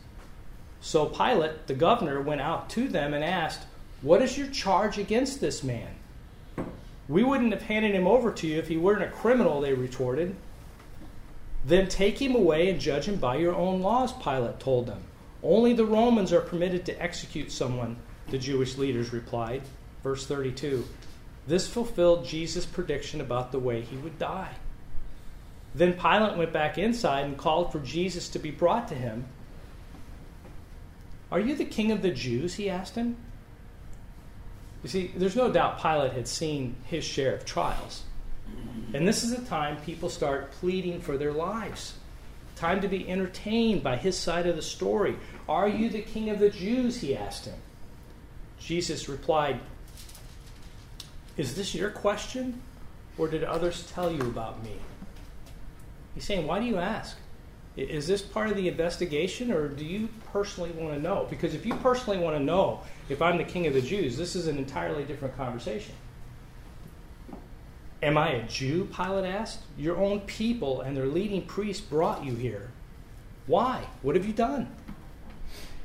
So 0.82 1.08
Pilate, 1.08 1.66
the 1.66 1.74
governor, 1.74 2.22
went 2.22 2.42
out 2.42 2.70
to 2.70 2.88
them 2.88 3.16
and 3.16 3.24
asked, 3.24 3.62
What 4.04 4.22
is 4.22 4.38
your 4.38 4.46
charge 4.50 5.00
against 5.00 5.42
this 5.42 5.64
man? 5.64 5.96
We 7.08 7.24
wouldn't 7.24 7.52
have 7.52 7.64
handed 7.64 7.96
him 7.96 8.06
over 8.06 8.32
to 8.32 8.46
you 8.46 8.60
if 8.60 8.68
he 8.68 8.78
weren't 8.78 9.02
a 9.02 9.08
criminal, 9.08 9.62
they 9.62 9.74
retorted. 9.74 10.36
Then 11.66 11.88
take 11.88 12.22
him 12.22 12.36
away 12.36 12.70
and 12.70 12.80
judge 12.80 13.08
him 13.08 13.16
by 13.16 13.38
your 13.38 13.56
own 13.56 13.82
laws, 13.82 14.14
Pilate 14.14 14.60
told 14.60 14.86
them. 14.86 15.02
Only 15.42 15.74
the 15.74 15.88
Romans 15.88 16.32
are 16.32 16.40
permitted 16.40 16.86
to 16.86 17.02
execute 17.02 17.52
someone, 17.52 17.98
the 18.28 18.38
Jewish 18.38 18.78
leaders 18.78 19.12
replied. 19.12 19.64
Verse 20.04 20.26
32. 20.26 20.86
This 21.48 21.68
fulfilled 21.68 22.26
Jesus' 22.26 22.66
prediction 22.66 23.22
about 23.22 23.52
the 23.52 23.60
way 23.60 23.82
he 23.82 23.98
would 23.98 24.20
die. 24.20 24.54
Then 25.74 25.94
Pilate 25.94 26.38
went 26.38 26.54
back 26.54 26.78
inside 26.78 27.26
and 27.26 27.38
called 27.38 27.72
for 27.72 27.80
Jesus 27.80 28.30
to 28.30 28.40
be 28.40 28.52
brought 28.52 28.88
to 28.90 28.96
him. 28.96 29.26
Are 31.32 31.40
you 31.40 31.56
the 31.56 31.66
king 31.66 31.92
of 31.92 32.02
the 32.02 32.12
Jews? 32.12 32.56
he 32.56 32.70
asked 32.70 32.96
him. 32.96 33.18
You 34.84 34.90
see, 34.90 35.12
there's 35.16 35.36
no 35.36 35.52
doubt 35.52 35.82
Pilate 35.82 36.14
had 36.14 36.28
seen 36.28 36.76
his 36.86 37.04
share 37.04 37.36
of 37.36 37.46
trials. 37.46 38.04
And 38.94 39.08
this 39.08 39.24
is 39.24 39.32
a 39.32 39.42
time 39.46 39.78
people 39.82 40.10
start 40.10 40.52
pleading 40.54 41.02
for 41.02 41.18
their 41.18 41.34
lives. 41.34 41.94
Time 42.56 42.82
to 42.82 42.88
be 42.88 43.08
entertained 43.08 43.84
by 43.84 43.98
his 43.98 44.18
side 44.18 44.48
of 44.48 44.56
the 44.56 44.62
story. 44.62 45.16
Are 45.48 45.68
you 45.68 45.90
the 45.90 46.02
king 46.02 46.30
of 46.30 46.40
the 46.40 46.50
Jews? 46.50 47.00
He 47.00 47.16
asked 47.16 47.46
him. 47.46 47.60
Jesus 48.60 49.08
replied, 49.08 49.60
Is 51.40 51.56
this 51.56 51.74
your 51.74 51.90
question? 51.90 52.62
Or 53.18 53.30
did 53.30 53.46
others 53.46 53.90
tell 53.94 54.12
you 54.12 54.20
about 54.22 54.62
me? 54.62 54.74
He's 56.14 56.26
saying, 56.26 56.46
Why 56.46 56.60
do 56.60 56.66
you 56.66 56.78
ask? 56.78 57.18
Is 57.78 58.08
this 58.08 58.22
part 58.22 58.50
of 58.50 58.58
the 58.58 58.68
investigation, 58.68 59.54
or 59.54 59.70
do 59.70 59.86
you 59.86 60.10
personally 60.34 60.72
want 60.72 60.94
to 60.96 61.02
know? 61.02 61.28
Because 61.30 61.54
if 61.54 61.66
you 61.66 61.76
personally 61.76 62.20
want 62.20 62.36
to 62.36 62.44
know 62.44 62.82
if 63.08 63.22
I'm 63.22 63.38
the 63.38 63.46
king 63.46 63.68
of 63.68 63.74
the 63.74 63.82
Jews, 63.82 64.18
this 64.18 64.36
is 64.36 64.48
an 64.48 64.58
entirely 64.58 65.06
different 65.06 65.38
conversation. 65.38 65.96
Am 68.04 68.18
I 68.18 68.32
a 68.32 68.48
Jew? 68.48 68.90
Pilate 68.94 69.26
asked. 69.26 69.60
Your 69.78 69.96
own 69.98 70.20
people 70.22 70.82
and 70.82 70.96
their 70.96 71.06
leading 71.06 71.44
priests 71.44 71.82
brought 71.82 72.26
you 72.26 72.36
here. 72.36 72.70
Why? 73.48 73.88
What 74.02 74.18
have 74.18 74.26
you 74.26 74.34
done? 74.34 74.76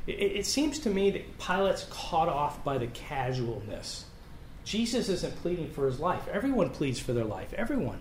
It, 0.09 0.13
it 0.13 0.47
seems 0.47 0.81
to 0.81 0.91
me 0.91 1.13
that 1.13 1.39
Pilate's 1.39 1.87
caught 1.91 2.29
off 2.29 2.65
by 2.65 2.79
the 2.79 2.89
casualness. 2.89 4.07
Jesus 4.65 5.09
isn't 5.09 5.37
pleading 5.37 5.71
for 5.71 5.87
his 5.87 6.01
life. 6.01 6.27
Everyone 6.33 6.71
pleads 6.71 6.99
for 6.99 7.13
their 7.13 7.25
life. 7.25 7.53
Everyone. 7.55 8.01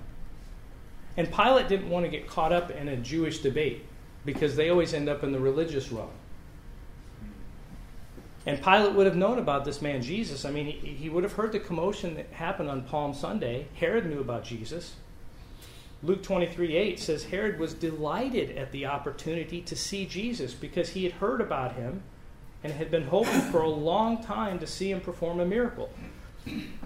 And 1.17 1.31
Pilate 1.31 1.67
didn't 1.67 1.89
want 1.89 2.05
to 2.05 2.09
get 2.09 2.27
caught 2.27 2.51
up 2.53 2.71
in 2.71 2.87
a 2.87 2.97
Jewish 2.97 3.39
debate 3.39 3.85
because 4.25 4.55
they 4.55 4.69
always 4.69 4.93
end 4.93 5.09
up 5.09 5.23
in 5.23 5.31
the 5.31 5.39
religious 5.39 5.91
realm. 5.91 6.09
And 8.45 8.61
Pilate 8.61 8.93
would 8.93 9.05
have 9.05 9.15
known 9.15 9.39
about 9.39 9.63
this 9.63 9.81
man 9.81 10.01
Jesus. 10.01 10.43
I 10.43 10.51
mean, 10.51 10.65
he, 10.65 10.89
he 10.93 11.09
would 11.09 11.23
have 11.23 11.33
heard 11.33 11.51
the 11.51 11.59
commotion 11.59 12.15
that 12.15 12.27
happened 12.31 12.69
on 12.69 12.83
Palm 12.83 13.13
Sunday. 13.13 13.67
Herod 13.75 14.05
knew 14.05 14.19
about 14.19 14.43
Jesus. 14.43 14.95
Luke 16.01 16.21
23 16.21 16.75
8 16.75 16.99
says 16.99 17.23
Herod 17.25 17.57
was 17.57 17.73
delighted 17.73 18.57
at 18.57 18.73
the 18.73 18.85
opportunity 18.85 19.61
to 19.61 19.75
see 19.75 20.05
Jesus 20.05 20.53
because 20.53 20.89
he 20.89 21.05
had 21.05 21.13
heard 21.13 21.39
about 21.39 21.75
him 21.75 22.03
and 22.63 22.73
had 22.73 22.91
been 22.91 23.05
hoping 23.05 23.41
for 23.51 23.61
a 23.61 23.69
long 23.69 24.21
time 24.21 24.59
to 24.59 24.67
see 24.67 24.91
him 24.91 24.99
perform 24.99 25.39
a 25.39 25.45
miracle. 25.45 25.89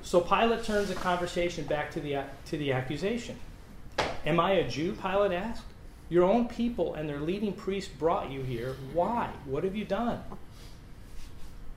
So 0.02 0.22
Pilate 0.22 0.64
turns 0.64 0.90
the 0.90 0.96
conversation 0.96 1.66
back 1.66 1.92
to 1.92 2.00
the, 2.00 2.24
to 2.46 2.58
the 2.58 2.74
accusation. 2.74 3.38
Am 4.26 4.40
I 4.40 4.52
a 4.54 4.68
Jew? 4.68 4.94
Pilate 4.94 5.32
asked. 5.32 5.64
Your 6.10 6.24
own 6.24 6.48
people 6.48 6.96
and 6.96 7.10
their 7.10 7.20
leading 7.20 7.54
priests 7.54 7.92
brought 7.92 8.32
you 8.32 8.42
here. 8.42 8.76
Why? 8.94 9.30
What 9.46 9.64
have 9.64 9.76
you 9.76 9.84
done? 9.86 10.22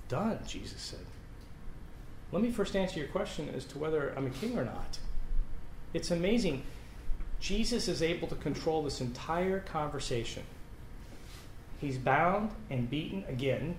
Done, 0.08 0.38
Jesus 0.46 0.80
said. 0.80 1.00
Let 2.32 2.42
me 2.42 2.52
first 2.52 2.76
answer 2.76 3.00
your 3.00 3.08
question 3.08 3.49
as 3.54 3.64
to 3.66 3.78
whether 3.78 4.12
I'm 4.16 4.26
a 4.26 4.30
king 4.30 4.56
or 4.56 4.64
not. 4.64 4.99
It's 5.92 6.10
amazing. 6.12 6.62
Jesus 7.40 7.88
is 7.88 8.02
able 8.02 8.28
to 8.28 8.37
control 8.37 8.82
this 8.82 9.00
entire 9.00 9.60
conversation. 9.60 10.44
He's 11.80 11.99
bound 11.99 12.50
and 12.68 12.88
beaten 12.88 13.25
again, 13.28 13.76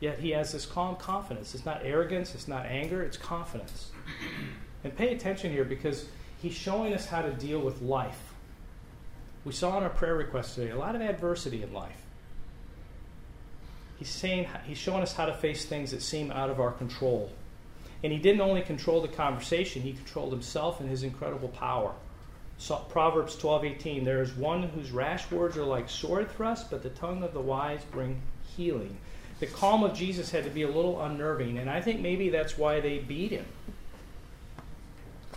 yet 0.00 0.18
he 0.18 0.30
has 0.30 0.52
this 0.52 0.66
calm 0.66 0.96
confidence. 0.96 1.54
It's 1.54 1.66
not 1.66 1.82
arrogance, 1.84 2.34
it's 2.34 2.48
not 2.48 2.66
anger, 2.66 3.02
it's 3.02 3.16
confidence. 3.16 3.90
And 4.82 4.96
pay 4.96 5.14
attention 5.14 5.52
here 5.52 5.64
because 5.64 6.06
he's 6.40 6.54
showing 6.54 6.94
us 6.94 7.06
how 7.06 7.22
to 7.22 7.32
deal 7.32 7.60
with 7.60 7.82
life. 7.82 8.32
We 9.44 9.52
saw 9.52 9.76
in 9.78 9.84
our 9.84 9.90
prayer 9.90 10.14
request 10.14 10.54
today 10.54 10.70
a 10.70 10.76
lot 10.76 10.94
of 10.94 11.02
adversity 11.02 11.62
in 11.62 11.72
life. 11.72 12.00
He's 13.98 14.08
saying 14.08 14.48
he's 14.66 14.78
showing 14.78 15.02
us 15.02 15.14
how 15.14 15.26
to 15.26 15.34
face 15.34 15.66
things 15.66 15.90
that 15.90 16.00
seem 16.00 16.30
out 16.32 16.48
of 16.48 16.60
our 16.60 16.72
control. 16.72 17.30
And 18.02 18.12
he 18.12 18.18
didn't 18.18 18.40
only 18.40 18.62
control 18.62 19.02
the 19.02 19.08
conversation, 19.08 19.82
he 19.82 19.92
controlled 19.92 20.32
himself 20.32 20.80
and 20.80 20.88
his 20.88 21.02
incredible 21.02 21.48
power. 21.48 21.92
So, 22.56 22.76
Proverbs 22.76 23.36
12:18 23.36 24.04
There 24.04 24.22
is 24.22 24.34
one 24.34 24.62
whose 24.62 24.90
rash 24.90 25.30
words 25.30 25.56
are 25.56 25.64
like 25.64 25.88
sword 25.88 26.30
thrusts, 26.30 26.66
but 26.70 26.82
the 26.82 26.90
tongue 26.90 27.22
of 27.22 27.34
the 27.34 27.40
wise 27.40 27.84
bring 27.84 28.20
healing. 28.56 28.98
The 29.40 29.46
calm 29.46 29.82
of 29.82 29.94
Jesus 29.94 30.30
had 30.30 30.44
to 30.44 30.50
be 30.50 30.62
a 30.62 30.70
little 30.70 31.02
unnerving, 31.02 31.58
and 31.58 31.68
I 31.68 31.80
think 31.80 32.00
maybe 32.00 32.28
that's 32.28 32.58
why 32.58 32.80
they 32.80 32.98
beat 32.98 33.32
him. 33.32 33.46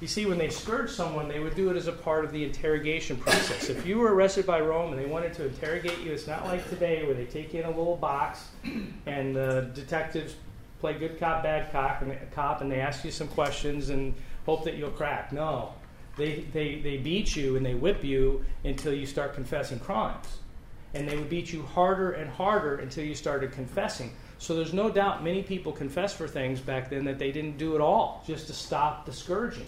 You 0.01 0.07
see, 0.07 0.25
when 0.25 0.37
they 0.37 0.49
scourged 0.49 0.91
someone, 0.91 1.29
they 1.29 1.39
would 1.39 1.55
do 1.55 1.69
it 1.69 1.77
as 1.77 1.87
a 1.87 1.93
part 1.93 2.25
of 2.25 2.33
the 2.33 2.43
interrogation 2.43 3.15
process. 3.15 3.69
If 3.69 3.85
you 3.85 3.99
were 3.99 4.13
arrested 4.13 4.45
by 4.45 4.59
Rome 4.59 4.91
and 4.91 5.01
they 5.01 5.05
wanted 5.05 5.33
to 5.35 5.45
interrogate 5.45 5.97
you, 6.01 6.11
it's 6.11 6.27
not 6.27 6.43
like 6.45 6.67
today 6.69 7.05
where 7.05 7.13
they 7.13 7.23
take 7.23 7.53
you 7.53 7.61
in 7.61 7.65
a 7.65 7.69
little 7.69 7.95
box 7.95 8.49
and 9.05 9.33
the 9.33 9.71
detectives 9.73 10.35
play 10.81 10.95
good 10.95 11.17
cop, 11.17 11.43
bad 11.43 11.71
cop, 11.71 12.01
and, 12.01 12.17
cop, 12.31 12.59
and 12.59 12.69
they 12.69 12.81
ask 12.81 13.05
you 13.05 13.11
some 13.11 13.29
questions 13.29 13.89
and 13.89 14.13
hope 14.45 14.65
that 14.65 14.75
you'll 14.75 14.91
crack. 14.91 15.31
No. 15.31 15.73
They, 16.17 16.45
they, 16.51 16.79
they 16.79 16.97
beat 16.97 17.37
you 17.37 17.55
and 17.55 17.65
they 17.65 17.73
whip 17.73 18.03
you 18.03 18.43
until 18.65 18.93
you 18.93 19.05
start 19.05 19.33
confessing 19.33 19.79
crimes. 19.79 20.39
And 20.93 21.07
they 21.07 21.17
would 21.17 21.29
beat 21.29 21.51
you 21.51 21.63
harder 21.63 22.11
and 22.11 22.29
harder 22.29 22.77
until 22.77 23.03
you 23.03 23.15
started 23.15 23.51
confessing. 23.51 24.13
So 24.37 24.55
there's 24.55 24.73
no 24.73 24.89
doubt 24.89 25.23
many 25.23 25.41
people 25.41 25.71
confess 25.71 26.13
for 26.13 26.27
things 26.27 26.59
back 26.59 26.89
then 26.89 27.05
that 27.05 27.17
they 27.17 27.31
didn't 27.31 27.57
do 27.57 27.75
at 27.75 27.81
all 27.81 28.23
just 28.27 28.47
to 28.47 28.53
stop 28.53 29.05
the 29.05 29.13
scourging. 29.13 29.67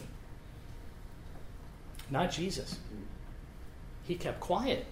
Not 2.10 2.32
Jesus. 2.32 2.78
He 4.04 4.16
kept 4.16 4.40
quiet. 4.40 4.86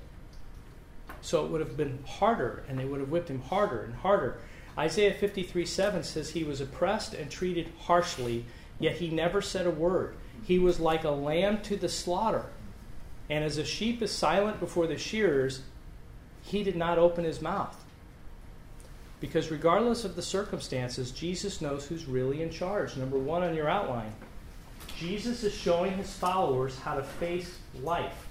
So 1.22 1.46
it 1.46 1.52
would 1.52 1.62
have 1.62 1.78
been 1.78 2.00
harder, 2.06 2.64
and 2.68 2.78
they 2.78 2.86
would 2.86 3.00
have 3.00 3.10
whipped 3.10 3.30
him 3.30 3.42
harder 3.42 3.84
and 3.84 3.94
harder. 3.96 4.40
Isaiah 4.78 5.14
53 5.14 5.66
7 5.66 6.04
says 6.04 6.30
he 6.30 6.44
was 6.44 6.60
oppressed 6.60 7.14
and 7.14 7.30
treated 7.30 7.72
harshly, 7.80 8.46
yet 8.80 8.96
he 8.96 9.10
never 9.10 9.42
said 9.42 9.68
a 9.68 9.72
word. 9.72 10.16
He 10.44 10.60
was 10.60 10.80
like 10.80 11.04
a 11.04 11.12
lamb 11.12 11.62
to 11.64 11.78
the 11.78 11.90
slaughter. 11.90 12.46
And 13.30 13.44
as 13.44 13.58
a 13.58 13.64
sheep 13.64 14.02
is 14.02 14.12
silent 14.12 14.60
before 14.60 14.88
the 14.88 14.98
shearers, 14.98 15.62
he 16.44 16.64
did 16.64 16.76
not 16.76 16.98
open 16.98 17.24
his 17.24 17.42
mouth. 17.42 17.76
Because 19.20 19.50
regardless 19.50 20.04
of 20.04 20.16
the 20.16 20.22
circumstances, 20.22 21.12
Jesus 21.12 21.62
knows 21.62 21.86
who's 21.86 22.06
really 22.06 22.42
in 22.42 22.50
charge. 22.50 22.98
Number 22.98 23.18
one 23.18 23.44
on 23.44 23.56
your 23.56 23.70
outline 23.70 24.14
Jesus 24.98 25.44
is 25.44 25.54
showing 25.54 25.94
his 25.94 26.14
followers 26.14 26.78
how 26.78 26.96
to 26.96 27.04
face 27.04 27.58
life. 27.82 28.28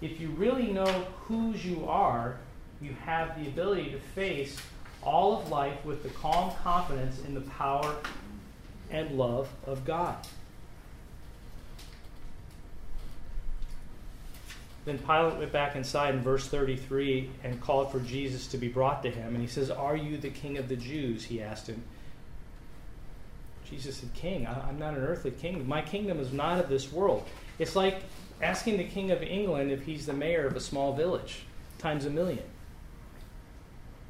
If 0.00 0.20
you 0.20 0.28
really 0.28 0.72
know 0.72 1.06
whose 1.22 1.64
you 1.64 1.86
are, 1.86 2.36
you 2.80 2.94
have 3.04 3.42
the 3.42 3.48
ability 3.48 3.90
to 3.90 3.98
face 3.98 4.56
all 5.02 5.38
of 5.38 5.50
life 5.50 5.84
with 5.84 6.02
the 6.02 6.08
calm 6.10 6.52
confidence 6.62 7.20
in 7.26 7.34
the 7.34 7.40
power 7.42 7.96
and 8.90 9.18
love 9.18 9.48
of 9.66 9.84
God. 9.84 10.16
Then 14.84 14.98
Pilate 14.98 15.36
went 15.36 15.52
back 15.52 15.76
inside 15.76 16.14
in 16.14 16.22
verse 16.22 16.48
33 16.48 17.30
and 17.44 17.60
called 17.60 17.92
for 17.92 18.00
Jesus 18.00 18.46
to 18.48 18.58
be 18.58 18.68
brought 18.68 19.02
to 19.02 19.10
him. 19.10 19.34
And 19.34 19.40
he 19.42 19.46
says, 19.46 19.70
Are 19.70 19.96
you 19.96 20.16
the 20.16 20.30
king 20.30 20.56
of 20.56 20.68
the 20.68 20.76
Jews? 20.76 21.24
He 21.24 21.42
asked 21.42 21.66
him. 21.66 21.82
Jesus 23.70 23.98
said, 23.98 24.12
King, 24.14 24.46
I, 24.46 24.68
am 24.68 24.78
not 24.78 24.94
an 24.94 25.04
earthly 25.04 25.30
king. 25.30 25.66
My 25.68 25.82
kingdom 25.82 26.18
is 26.18 26.32
not 26.32 26.58
of 26.58 26.68
this 26.68 26.92
world. 26.92 27.26
It's 27.58 27.76
like 27.76 28.02
asking 28.42 28.78
the 28.78 28.84
King 28.84 29.10
of 29.10 29.22
England 29.22 29.70
if 29.70 29.82
he's 29.84 30.06
the 30.06 30.12
mayor 30.12 30.46
of 30.46 30.56
a 30.56 30.60
small 30.60 30.94
village, 30.94 31.44
times 31.78 32.04
a 32.04 32.10
million. 32.10 32.42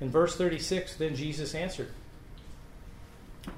In 0.00 0.08
verse 0.08 0.36
36, 0.36 0.96
then 0.96 1.14
Jesus 1.14 1.54
answered, 1.54 1.88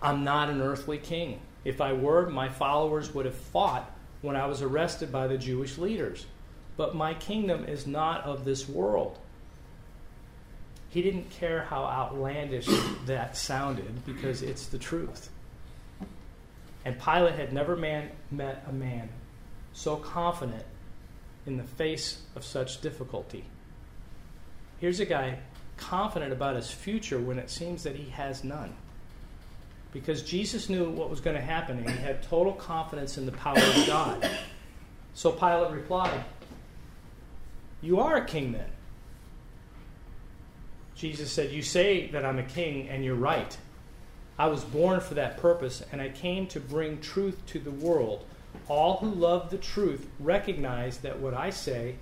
I'm 0.00 0.24
not 0.24 0.50
an 0.50 0.60
earthly 0.60 0.98
king. 0.98 1.40
If 1.64 1.80
I 1.80 1.92
were, 1.92 2.28
my 2.28 2.48
followers 2.48 3.14
would 3.14 3.26
have 3.26 3.37
fought 3.37 3.88
when 4.22 4.34
I 4.34 4.46
was 4.46 4.62
arrested 4.62 5.12
by 5.12 5.28
the 5.28 5.38
Jewish 5.38 5.78
leaders. 5.78 6.26
But 6.76 6.94
my 6.94 7.14
kingdom 7.14 7.64
is 7.64 7.87
not 7.87 8.24
of 8.24 8.44
this 8.44 8.68
world. 8.68 9.18
He 10.88 11.02
didn't 11.02 11.30
care 11.30 11.62
how 11.64 11.85
outlandish 11.85 12.68
that 13.06 13.37
sounded 13.37 14.04
because 14.04 14.42
it's 14.42 14.66
the 14.66 14.78
truth. 14.78 15.30
And 16.85 17.00
Pilate 17.00 17.37
had 17.37 17.52
never 17.52 17.76
man, 17.76 18.11
met 18.30 18.64
a 18.68 18.72
man 18.72 19.08
so 19.72 19.96
confident 19.96 20.64
in 21.46 21.56
the 21.56 21.64
face 21.64 22.22
of 22.37 22.44
such 22.44 22.80
difficulty. 22.80 23.44
Here's 24.80 25.00
a 25.00 25.06
guy 25.06 25.38
confident 25.76 26.32
about 26.32 26.56
his 26.56 26.70
future 26.70 27.18
when 27.18 27.38
it 27.38 27.50
seems 27.50 27.82
that 27.85 27.96
he 27.96 28.11
has 28.11 28.44
none. 28.44 28.74
Because 29.92 30.22
Jesus 30.22 30.68
knew 30.68 30.90
what 30.90 31.11
was 31.11 31.20
going 31.20 31.37
to 31.37 31.42
happen 31.42 31.78
and 31.78 31.88
he 31.88 31.96
had 31.98 32.22
total 32.22 32.52
confidence 32.52 33.18
in 33.18 33.26
the 33.26 33.32
power 33.32 33.58
of 33.58 33.87
God. 33.87 34.30
So 35.14 35.30
Pilate 35.30 35.72
replied, 35.72 36.24
You 37.82 38.00
are 38.00 38.16
a 38.16 38.24
king 38.24 38.52
then. 38.52 38.70
Jesus 40.94 41.32
said, 41.32 41.50
You 41.50 41.62
say 41.62 42.06
that 42.08 42.24
I'm 42.24 42.38
a 42.38 42.44
king, 42.44 42.88
and 42.88 43.04
you're 43.04 43.14
right. 43.16 43.56
I 44.38 44.46
was 44.46 44.64
born 44.64 45.00
for 45.00 45.14
that 45.14 45.36
purpose, 45.36 45.82
and 45.90 46.00
I 46.00 46.08
came 46.08 46.46
to 46.48 46.60
bring 46.60 47.00
truth 47.00 47.44
to 47.46 47.58
the 47.58 47.70
world. 47.70 48.24
All 48.68 48.98
who 48.98 49.10
love 49.10 49.50
the 49.50 49.58
truth 49.58 50.08
recognize 50.20 50.98
that 50.98 51.18
what 51.18 51.34
I 51.34 51.50
say 51.50 51.96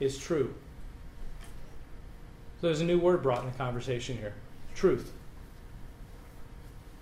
is 0.00 0.18
true. 0.18 0.54
So 2.60 2.68
there's 2.68 2.80
a 2.80 2.84
new 2.84 2.98
word 2.98 3.22
brought 3.22 3.44
in 3.44 3.50
the 3.50 3.58
conversation 3.58 4.16
here 4.16 4.34
truth. 4.74 5.12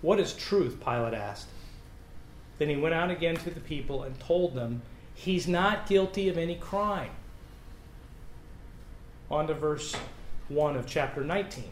What 0.03 0.19
is 0.19 0.33
truth? 0.33 0.81
Pilate 0.83 1.15
asked. 1.15 1.49
Then 2.59 2.69
he 2.69 2.77
went 2.77 2.95
out 2.95 3.11
again 3.11 3.37
to 3.37 3.51
the 3.51 3.61
people 3.61 4.03
and 4.03 4.19
told 4.19 4.55
them, 4.55 4.83
He's 5.15 5.47
not 5.47 5.87
guilty 5.87 6.29
of 6.29 6.39
any 6.39 6.57
crime. 6.57 7.11
On 9.31 9.47
to 9.47 9.55
verse 9.55 9.95
1 10.49 10.77
of 10.77 10.87
chapter 10.87 11.23
19. 11.23 11.65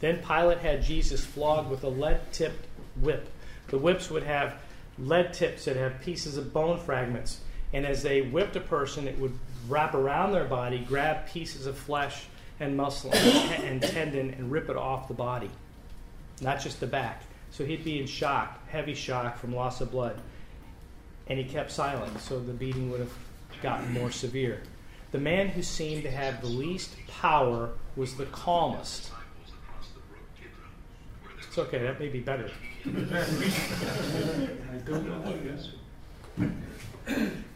Then 0.00 0.18
Pilate 0.18 0.58
had 0.58 0.82
Jesus 0.82 1.24
flogged 1.24 1.70
with 1.70 1.84
a 1.84 1.88
lead 1.88 2.32
tipped 2.32 2.66
whip. 3.00 3.28
The 3.68 3.78
whips 3.78 4.10
would 4.10 4.22
have 4.22 4.56
lead 4.98 5.32
tips 5.32 5.64
that 5.66 5.76
have 5.76 6.00
pieces 6.00 6.36
of 6.36 6.52
bone 6.52 6.78
fragments. 6.78 7.40
And 7.72 7.86
as 7.86 8.02
they 8.02 8.22
whipped 8.22 8.56
a 8.56 8.60
person, 8.60 9.06
it 9.06 9.18
would 9.18 9.38
wrap 9.68 9.94
around 9.94 10.32
their 10.32 10.44
body, 10.44 10.78
grab 10.78 11.26
pieces 11.26 11.66
of 11.66 11.76
flesh 11.76 12.26
and 12.60 12.76
muscle 12.76 13.12
and 13.14 13.82
tendon, 13.82 14.30
and 14.30 14.50
rip 14.50 14.68
it 14.68 14.76
off 14.76 15.06
the 15.06 15.14
body, 15.14 15.50
not 16.40 16.60
just 16.60 16.80
the 16.80 16.86
back. 16.86 17.22
So 17.50 17.64
he'd 17.64 17.84
be 17.84 18.00
in 18.00 18.06
shock, 18.06 18.66
heavy 18.68 18.94
shock 18.94 19.38
from 19.38 19.54
loss 19.54 19.80
of 19.80 19.92
blood. 19.92 20.20
And 21.28 21.38
he 21.38 21.44
kept 21.44 21.70
silent, 21.70 22.18
so 22.20 22.40
the 22.40 22.52
beating 22.52 22.90
would 22.90 23.00
have 23.00 23.12
gotten 23.62 23.92
more 23.92 24.10
severe. 24.10 24.62
The 25.10 25.18
man 25.18 25.48
who 25.48 25.62
seemed 25.62 26.02
to 26.02 26.10
have 26.10 26.40
the 26.40 26.48
least 26.48 26.94
power 27.06 27.70
was 27.96 28.16
the 28.16 28.26
calmest. 28.26 29.10
It's 31.38 31.56
okay, 31.56 31.78
that 31.78 31.98
may 31.98 32.08
be 32.08 32.20
better. 32.20 32.50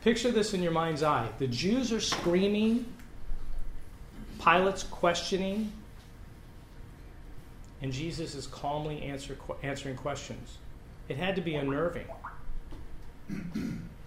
Picture 0.03 0.31
this 0.33 0.55
in 0.55 0.63
your 0.63 0.73
mind's 0.73 1.03
eye. 1.03 1.29
The 1.39 1.47
Jews 1.47 1.93
are 1.93 2.01
screaming, 2.01 2.87
Pilate's 4.41 4.83
questioning, 4.85 5.73
and 7.83 7.93
Jesus 7.93 8.35
is 8.35 8.47
calmly 8.47 9.03
answer, 9.03 9.37
answering 9.63 9.97
questions. 9.97 10.57
It 11.09 11.19
had 11.19 11.37
to 11.37 11.43
be 11.43 11.55
unnerving. 11.55 12.07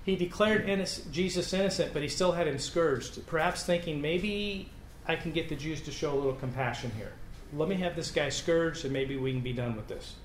He 0.06 0.15
declared 0.15 0.70
innocent, 0.70 1.12
Jesus 1.12 1.52
innocent, 1.52 1.91
but 1.91 2.02
he 2.02 2.08
still 2.08 2.32
had 2.32 2.48
him 2.48 2.60
scourged, 2.60 3.26
perhaps 3.26 3.63
thinking 3.63 4.02
maybe 4.02 4.70
I 5.08 5.15
can 5.15 5.32
get 5.32 5.50
the 5.50 5.56
Jews 5.56 5.82
to 5.82 5.91
show 5.91 6.13
a 6.13 6.15
little 6.15 6.36
compassion 6.36 6.91
here 6.96 7.12
let 7.54 7.70
me 7.70 7.76
have 7.76 7.96
this 7.96 8.12
guy 8.12 8.30
scourged 8.30 8.84
and 8.84 8.94
maybe 8.94 9.18
we 9.18 9.32
can 9.32 9.41
be 9.41 9.54
done 9.54 9.76
with 9.76 9.88
this. 9.88 10.15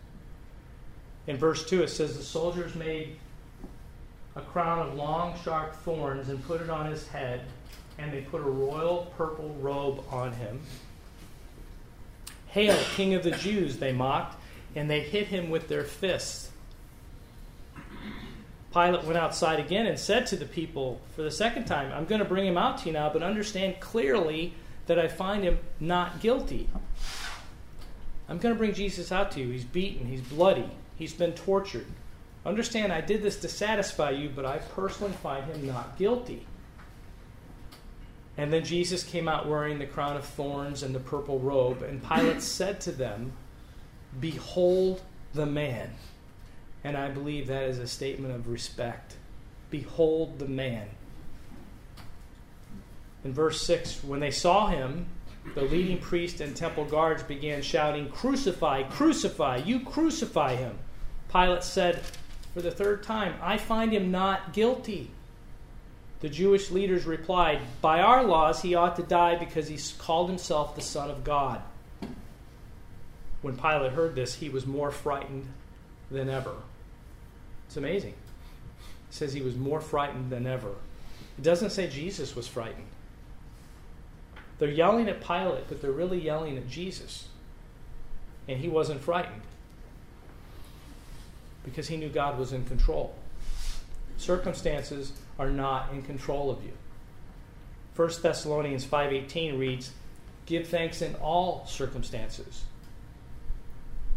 In 1.26 1.36
verse 1.36 1.68
2, 1.68 1.82
it 1.82 1.88
says, 1.88 2.16
The 2.16 2.22
soldiers 2.22 2.74
made 2.74 3.16
a 4.34 4.40
crown 4.40 4.86
of 4.86 4.94
long, 4.94 5.38
sharp 5.44 5.74
thorns 5.76 6.28
and 6.28 6.44
put 6.44 6.60
it 6.60 6.70
on 6.70 6.90
his 6.90 7.06
head, 7.08 7.42
and 7.98 8.12
they 8.12 8.22
put 8.22 8.40
a 8.40 8.50
royal 8.50 9.12
purple 9.16 9.54
robe 9.60 10.04
on 10.10 10.32
him. 10.32 10.60
Hail, 12.48 12.76
King 12.96 13.14
of 13.14 13.22
the 13.22 13.30
Jews, 13.32 13.76
they 13.76 13.92
mocked, 13.92 14.36
and 14.74 14.90
they 14.90 15.00
hit 15.00 15.28
him 15.28 15.50
with 15.50 15.68
their 15.68 15.84
fists. 15.84 16.49
Pilate 18.72 19.04
went 19.04 19.18
outside 19.18 19.58
again 19.58 19.86
and 19.86 19.98
said 19.98 20.26
to 20.28 20.36
the 20.36 20.44
people 20.44 21.00
for 21.16 21.22
the 21.22 21.30
second 21.30 21.64
time, 21.64 21.92
I'm 21.92 22.04
going 22.04 22.20
to 22.20 22.24
bring 22.24 22.46
him 22.46 22.56
out 22.56 22.78
to 22.78 22.86
you 22.86 22.92
now, 22.92 23.10
but 23.12 23.22
understand 23.22 23.80
clearly 23.80 24.54
that 24.86 24.98
I 24.98 25.08
find 25.08 25.42
him 25.42 25.58
not 25.80 26.20
guilty. 26.20 26.68
I'm 28.28 28.38
going 28.38 28.54
to 28.54 28.58
bring 28.58 28.74
Jesus 28.74 29.10
out 29.10 29.32
to 29.32 29.40
you. 29.40 29.50
He's 29.50 29.64
beaten, 29.64 30.06
he's 30.06 30.20
bloody, 30.20 30.70
he's 30.96 31.12
been 31.12 31.32
tortured. 31.32 31.86
Understand, 32.46 32.92
I 32.92 33.00
did 33.00 33.22
this 33.22 33.40
to 33.40 33.48
satisfy 33.48 34.10
you, 34.10 34.30
but 34.34 34.46
I 34.46 34.58
personally 34.58 35.12
find 35.14 35.44
him 35.46 35.66
not 35.66 35.98
guilty. 35.98 36.46
And 38.36 38.52
then 38.52 38.64
Jesus 38.64 39.02
came 39.02 39.28
out 39.28 39.48
wearing 39.48 39.78
the 39.78 39.86
crown 39.86 40.16
of 40.16 40.24
thorns 40.24 40.82
and 40.82 40.94
the 40.94 41.00
purple 41.00 41.40
robe, 41.40 41.82
and 41.82 42.02
Pilate 42.08 42.40
said 42.40 42.80
to 42.82 42.92
them, 42.92 43.32
Behold 44.18 45.02
the 45.34 45.46
man. 45.46 45.90
And 46.82 46.96
I 46.96 47.08
believe 47.08 47.46
that 47.46 47.64
is 47.64 47.78
a 47.78 47.86
statement 47.86 48.34
of 48.34 48.48
respect. 48.48 49.16
Behold 49.70 50.38
the 50.38 50.48
man. 50.48 50.88
In 53.24 53.34
verse 53.34 53.60
6, 53.62 54.02
when 54.02 54.20
they 54.20 54.30
saw 54.30 54.68
him, 54.68 55.06
the 55.54 55.62
leading 55.62 55.98
priest 55.98 56.40
and 56.40 56.56
temple 56.56 56.84
guards 56.84 57.22
began 57.22 57.62
shouting, 57.62 58.08
Crucify, 58.08 58.84
crucify, 58.84 59.56
you 59.58 59.80
crucify 59.80 60.56
him. 60.56 60.78
Pilate 61.30 61.62
said 61.62 62.02
for 62.54 62.62
the 62.62 62.70
third 62.70 63.02
time, 63.02 63.34
I 63.40 63.58
find 63.58 63.92
him 63.92 64.10
not 64.10 64.52
guilty. 64.52 65.10
The 66.20 66.28
Jewish 66.28 66.70
leaders 66.70 67.06
replied, 67.06 67.60
By 67.80 68.00
our 68.00 68.24
laws, 68.24 68.62
he 68.62 68.74
ought 68.74 68.96
to 68.96 69.02
die 69.02 69.36
because 69.36 69.68
he 69.68 69.78
called 69.98 70.28
himself 70.28 70.74
the 70.74 70.82
Son 70.82 71.10
of 71.10 71.24
God. 71.24 71.62
When 73.40 73.56
Pilate 73.56 73.92
heard 73.92 74.14
this, 74.14 74.34
he 74.34 74.48
was 74.48 74.66
more 74.66 74.90
frightened 74.90 75.46
than 76.10 76.28
ever. 76.28 76.56
It's 77.70 77.76
amazing. 77.76 78.14
It 79.10 79.14
says 79.14 79.32
he 79.32 79.42
was 79.42 79.54
more 79.54 79.80
frightened 79.80 80.28
than 80.28 80.44
ever. 80.44 80.70
It 81.38 81.42
doesn't 81.42 81.70
say 81.70 81.86
Jesus 81.86 82.34
was 82.34 82.48
frightened. 82.48 82.88
They're 84.58 84.68
yelling 84.68 85.08
at 85.08 85.20
Pilate, 85.20 85.68
but 85.68 85.80
they're 85.80 85.92
really 85.92 86.20
yelling 86.20 86.56
at 86.56 86.68
Jesus. 86.68 87.28
And 88.48 88.58
he 88.58 88.68
wasn't 88.68 89.00
frightened 89.00 89.42
because 91.64 91.86
he 91.86 91.96
knew 91.96 92.08
God 92.08 92.40
was 92.40 92.52
in 92.52 92.64
control. 92.64 93.14
Circumstances 94.16 95.12
are 95.38 95.48
not 95.48 95.92
in 95.92 96.02
control 96.02 96.50
of 96.50 96.64
you. 96.64 96.72
1 97.94 98.20
Thessalonians 98.20 98.84
5:18 98.84 99.60
reads, 99.60 99.92
"Give 100.44 100.66
thanks 100.66 101.02
in 101.02 101.14
all 101.14 101.64
circumstances." 101.66 102.64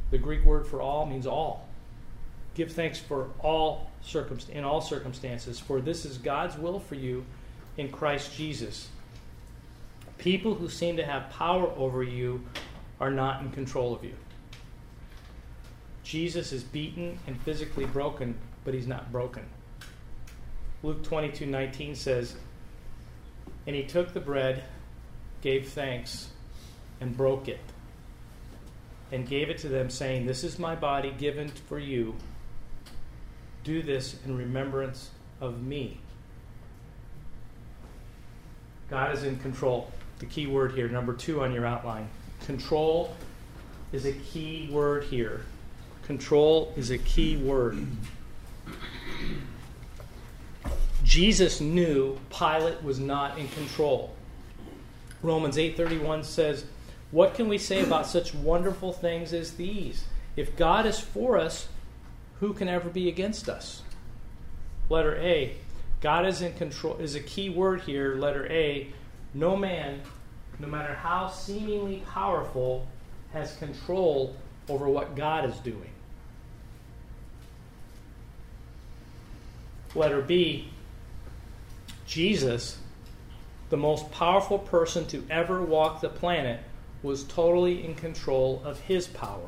The 0.09 0.17
Greek 0.17 0.43
word 0.43 0.65
for 0.65 0.81
all 0.81 1.05
means 1.05 1.27
all. 1.27 1.67
Give 2.55 2.71
thanks 2.71 2.99
for 2.99 3.29
all 3.39 3.91
circumst- 4.03 4.49
in 4.49 4.63
all 4.63 4.81
circumstances, 4.81 5.59
for 5.59 5.81
this 5.81 6.05
is 6.05 6.17
God's 6.17 6.57
will 6.57 6.79
for 6.79 6.95
you 6.95 7.25
in 7.77 7.91
Christ 7.91 8.35
Jesus. 8.35 8.89
People 10.17 10.55
who 10.55 10.69
seem 10.69 10.97
to 10.97 11.05
have 11.05 11.29
power 11.31 11.67
over 11.75 12.03
you 12.03 12.43
are 12.99 13.11
not 13.11 13.41
in 13.41 13.51
control 13.51 13.93
of 13.93 14.03
you. 14.03 14.13
Jesus 16.03 16.51
is 16.51 16.63
beaten 16.63 17.17
and 17.27 17.41
physically 17.41 17.85
broken, 17.85 18.35
but 18.63 18.73
he's 18.73 18.87
not 18.87 19.11
broken. 19.11 19.43
Luke 20.83 21.03
22 21.03 21.45
19 21.45 21.95
says, 21.95 22.35
And 23.65 23.75
he 23.75 23.83
took 23.83 24.13
the 24.13 24.19
bread, 24.19 24.63
gave 25.41 25.69
thanks, 25.69 26.29
and 26.99 27.15
broke 27.15 27.47
it, 27.47 27.61
and 29.11 29.27
gave 29.27 29.49
it 29.49 29.57
to 29.59 29.69
them, 29.69 29.89
saying, 29.89 30.25
This 30.25 30.43
is 30.43 30.59
my 30.59 30.75
body 30.75 31.11
given 31.17 31.47
for 31.49 31.79
you. 31.79 32.15
Do 33.63 33.81
this 33.81 34.17
in 34.25 34.37
remembrance 34.37 35.09
of 35.39 35.63
me. 35.63 35.99
God 38.89 39.13
is 39.13 39.23
in 39.23 39.37
control. 39.39 39.91
The 40.19 40.25
key 40.25 40.47
word 40.47 40.73
here, 40.73 40.87
number 40.87 41.13
two 41.13 41.41
on 41.41 41.53
your 41.53 41.65
outline. 41.65 42.07
Control 42.45 43.15
is 43.91 44.05
a 44.05 44.13
key 44.13 44.69
word 44.71 45.05
here. 45.05 45.45
Control 46.03 46.73
is 46.75 46.91
a 46.91 46.97
key 46.97 47.37
word. 47.37 47.87
Jesus 51.03 51.61
knew 51.61 52.17
Pilate 52.29 52.83
was 52.83 52.99
not 52.99 53.37
in 53.37 53.47
control. 53.49 54.13
Romans 55.21 55.57
8:31 55.57 56.23
says, 56.23 56.65
"What 57.11 57.33
can 57.35 57.47
we 57.47 57.57
say 57.57 57.81
about 57.81 58.07
such 58.07 58.33
wonderful 58.33 58.91
things 58.91 59.31
as 59.31 59.53
these? 59.53 60.05
If 60.35 60.57
God 60.57 60.85
is 60.85 60.99
for 60.99 61.37
us, 61.37 61.67
who 62.43 62.51
can 62.51 62.67
ever 62.67 62.89
be 62.89 63.07
against 63.07 63.47
us? 63.47 63.83
Letter 64.89 65.15
A. 65.15 65.55
God 66.01 66.25
is 66.25 66.41
in 66.41 66.53
control 66.55 66.97
is 66.97 67.15
a 67.15 67.21
key 67.21 67.49
word 67.49 67.79
here. 67.83 68.15
Letter 68.15 68.45
A. 68.51 68.89
No 69.33 69.55
man, 69.55 70.01
no 70.59 70.67
matter 70.67 70.93
how 70.93 71.29
seemingly 71.29 72.03
powerful, 72.11 72.85
has 73.31 73.55
control 73.55 74.35
over 74.67 74.89
what 74.89 75.15
God 75.15 75.49
is 75.49 75.55
doing. 75.59 75.89
Letter 79.95 80.21
B. 80.21 80.67
Jesus, 82.05 82.77
the 83.69 83.77
most 83.77 84.11
powerful 84.11 84.59
person 84.59 85.07
to 85.07 85.23
ever 85.29 85.63
walk 85.63 86.01
the 86.01 86.09
planet, 86.09 86.59
was 87.03 87.23
totally 87.23 87.85
in 87.85 87.95
control 87.95 88.61
of 88.65 88.81
his 88.81 89.07
power. 89.07 89.47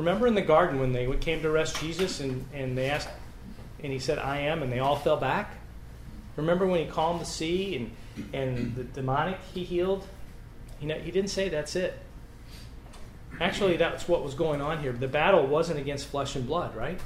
Remember 0.00 0.26
in 0.26 0.34
the 0.34 0.40
garden 0.40 0.80
when 0.80 0.94
they 0.94 1.06
came 1.18 1.42
to 1.42 1.48
arrest 1.48 1.78
Jesus 1.78 2.20
and, 2.20 2.46
and 2.54 2.76
they 2.76 2.88
asked, 2.88 3.10
and 3.84 3.92
he 3.92 3.98
said, 3.98 4.18
I 4.18 4.38
am, 4.38 4.62
and 4.62 4.72
they 4.72 4.78
all 4.78 4.96
fell 4.96 5.18
back? 5.18 5.58
Remember 6.36 6.66
when 6.66 6.80
he 6.80 6.90
calmed 6.90 7.20
the 7.20 7.26
sea 7.26 7.76
and, 7.76 7.90
and 8.32 8.74
the 8.74 8.84
demonic 8.84 9.36
he 9.52 9.62
healed? 9.62 10.06
He, 10.78 10.90
he 10.90 11.10
didn't 11.10 11.28
say 11.28 11.50
that's 11.50 11.76
it. 11.76 11.98
Actually, 13.42 13.76
that's 13.76 14.08
what 14.08 14.24
was 14.24 14.32
going 14.32 14.62
on 14.62 14.80
here. 14.80 14.92
The 14.92 15.06
battle 15.06 15.46
wasn't 15.46 15.78
against 15.78 16.06
flesh 16.06 16.34
and 16.34 16.46
blood, 16.46 16.74
right? 16.74 16.98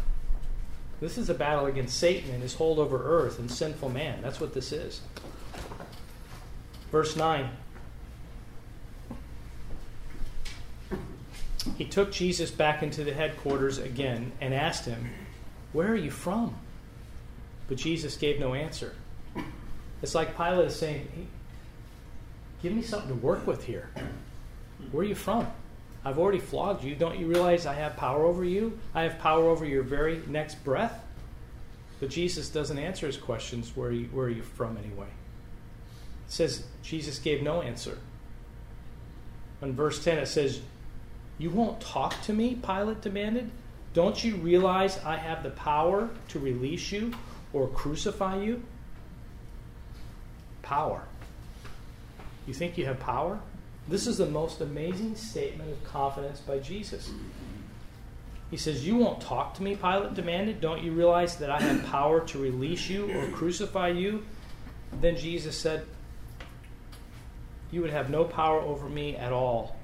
This 1.00 1.18
is 1.18 1.28
a 1.28 1.34
battle 1.34 1.66
against 1.66 1.98
Satan 1.98 2.30
and 2.30 2.42
his 2.42 2.54
hold 2.54 2.78
over 2.78 3.02
earth 3.04 3.40
and 3.40 3.50
sinful 3.50 3.88
man. 3.88 4.22
That's 4.22 4.40
what 4.40 4.54
this 4.54 4.70
is. 4.70 5.00
Verse 6.92 7.16
9 7.16 7.50
he 11.76 11.84
took 11.84 12.12
Jesus 12.12 12.50
back 12.50 12.82
into 12.82 13.04
the 13.04 13.14
headquarters 13.14 13.78
again 13.78 14.32
and 14.40 14.52
asked 14.52 14.84
him, 14.84 15.10
Where 15.72 15.88
are 15.88 15.96
you 15.96 16.10
from? 16.10 16.56
But 17.68 17.78
Jesus 17.78 18.16
gave 18.16 18.38
no 18.38 18.54
answer. 18.54 18.94
It's 20.02 20.14
like 20.14 20.36
Pilate 20.36 20.66
is 20.66 20.76
saying, 20.76 21.08
hey, 21.14 21.26
Give 22.64 22.72
me 22.72 22.80
something 22.80 23.10
to 23.10 23.14
work 23.14 23.46
with 23.46 23.64
here. 23.64 23.90
Where 24.90 25.04
are 25.04 25.06
you 25.06 25.14
from? 25.14 25.46
I've 26.02 26.18
already 26.18 26.38
flogged 26.38 26.82
you. 26.82 26.94
Don't 26.94 27.18
you 27.18 27.26
realize 27.26 27.66
I 27.66 27.74
have 27.74 27.94
power 27.98 28.24
over 28.24 28.42
you? 28.42 28.78
I 28.94 29.02
have 29.02 29.18
power 29.18 29.44
over 29.44 29.66
your 29.66 29.82
very 29.82 30.22
next 30.28 30.64
breath? 30.64 31.04
But 32.00 32.08
Jesus 32.08 32.48
doesn't 32.48 32.78
answer 32.78 33.06
his 33.06 33.18
questions 33.18 33.76
where 33.76 33.90
are 33.90 33.92
you, 33.92 34.06
where 34.06 34.26
are 34.26 34.30
you 34.30 34.42
from 34.42 34.78
anyway? 34.78 35.08
It 36.26 36.32
says 36.32 36.64
Jesus 36.82 37.18
gave 37.18 37.42
no 37.42 37.60
answer. 37.60 37.98
In 39.60 39.74
verse 39.74 40.02
10, 40.02 40.16
it 40.16 40.26
says, 40.26 40.62
you 41.38 41.50
won't 41.50 41.80
talk 41.80 42.20
to 42.22 42.32
me? 42.32 42.54
Pilate 42.54 43.00
demanded. 43.00 43.50
Don't 43.92 44.22
you 44.22 44.36
realize 44.36 44.98
I 45.04 45.16
have 45.16 45.42
the 45.42 45.50
power 45.50 46.10
to 46.28 46.38
release 46.38 46.92
you 46.92 47.12
or 47.52 47.68
crucify 47.68 48.42
you? 48.42 48.62
Power. 50.62 51.02
You 52.46 52.54
think 52.54 52.78
you 52.78 52.86
have 52.86 53.00
power? 53.00 53.40
This 53.88 54.06
is 54.06 54.18
the 54.18 54.26
most 54.26 54.60
amazing 54.60 55.16
statement 55.16 55.70
of 55.70 55.84
confidence 55.84 56.40
by 56.40 56.58
Jesus. 56.58 57.10
He 58.50 58.56
says, 58.56 58.86
You 58.86 58.96
won't 58.96 59.20
talk 59.20 59.54
to 59.54 59.62
me, 59.62 59.76
Pilate 59.76 60.14
demanded. 60.14 60.60
Don't 60.60 60.82
you 60.82 60.92
realize 60.92 61.36
that 61.36 61.50
I 61.50 61.60
have 61.60 61.84
power 61.86 62.20
to 62.26 62.38
release 62.38 62.88
you 62.88 63.12
or 63.12 63.26
crucify 63.28 63.88
you? 63.88 64.24
Then 65.00 65.16
Jesus 65.16 65.58
said, 65.58 65.86
You 67.70 67.80
would 67.80 67.90
have 67.90 68.10
no 68.10 68.24
power 68.24 68.60
over 68.60 68.88
me 68.88 69.16
at 69.16 69.32
all 69.32 69.76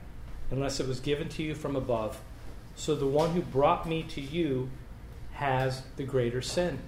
unless 0.50 0.80
it 0.80 0.88
was 0.88 1.00
given 1.00 1.28
to 1.30 1.42
you 1.42 1.54
from 1.54 1.76
above. 1.76 2.20
So 2.76 2.94
the 2.94 3.06
one 3.06 3.30
who 3.30 3.42
brought 3.42 3.88
me 3.88 4.02
to 4.04 4.20
you 4.20 4.70
has 5.32 5.82
the 5.96 6.04
greater 6.04 6.42
sin. 6.42 6.78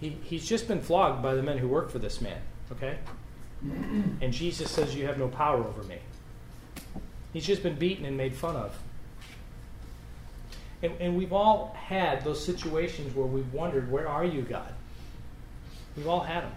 He, 0.00 0.16
he's 0.22 0.46
just 0.46 0.68
been 0.68 0.80
flogged 0.80 1.22
by 1.22 1.34
the 1.34 1.42
men 1.42 1.58
who 1.58 1.68
work 1.68 1.90
for 1.90 1.98
this 1.98 2.20
man, 2.20 2.40
okay? 2.72 2.98
And 4.20 4.32
Jesus 4.32 4.70
says, 4.70 4.94
You 4.94 5.06
have 5.06 5.18
no 5.18 5.28
power 5.28 5.64
over 5.64 5.82
me. 5.84 5.98
He's 7.32 7.46
just 7.46 7.62
been 7.62 7.76
beaten 7.76 8.04
and 8.04 8.16
made 8.16 8.34
fun 8.34 8.56
of. 8.56 8.78
And, 10.82 10.92
and 11.00 11.16
we've 11.16 11.32
all 11.32 11.74
had 11.78 12.22
those 12.24 12.44
situations 12.44 13.14
where 13.14 13.26
we've 13.26 13.52
wondered, 13.52 13.90
Where 13.90 14.08
are 14.08 14.24
you, 14.24 14.42
God? 14.42 14.72
We've 15.96 16.08
all 16.08 16.20
had 16.20 16.44
them. 16.44 16.52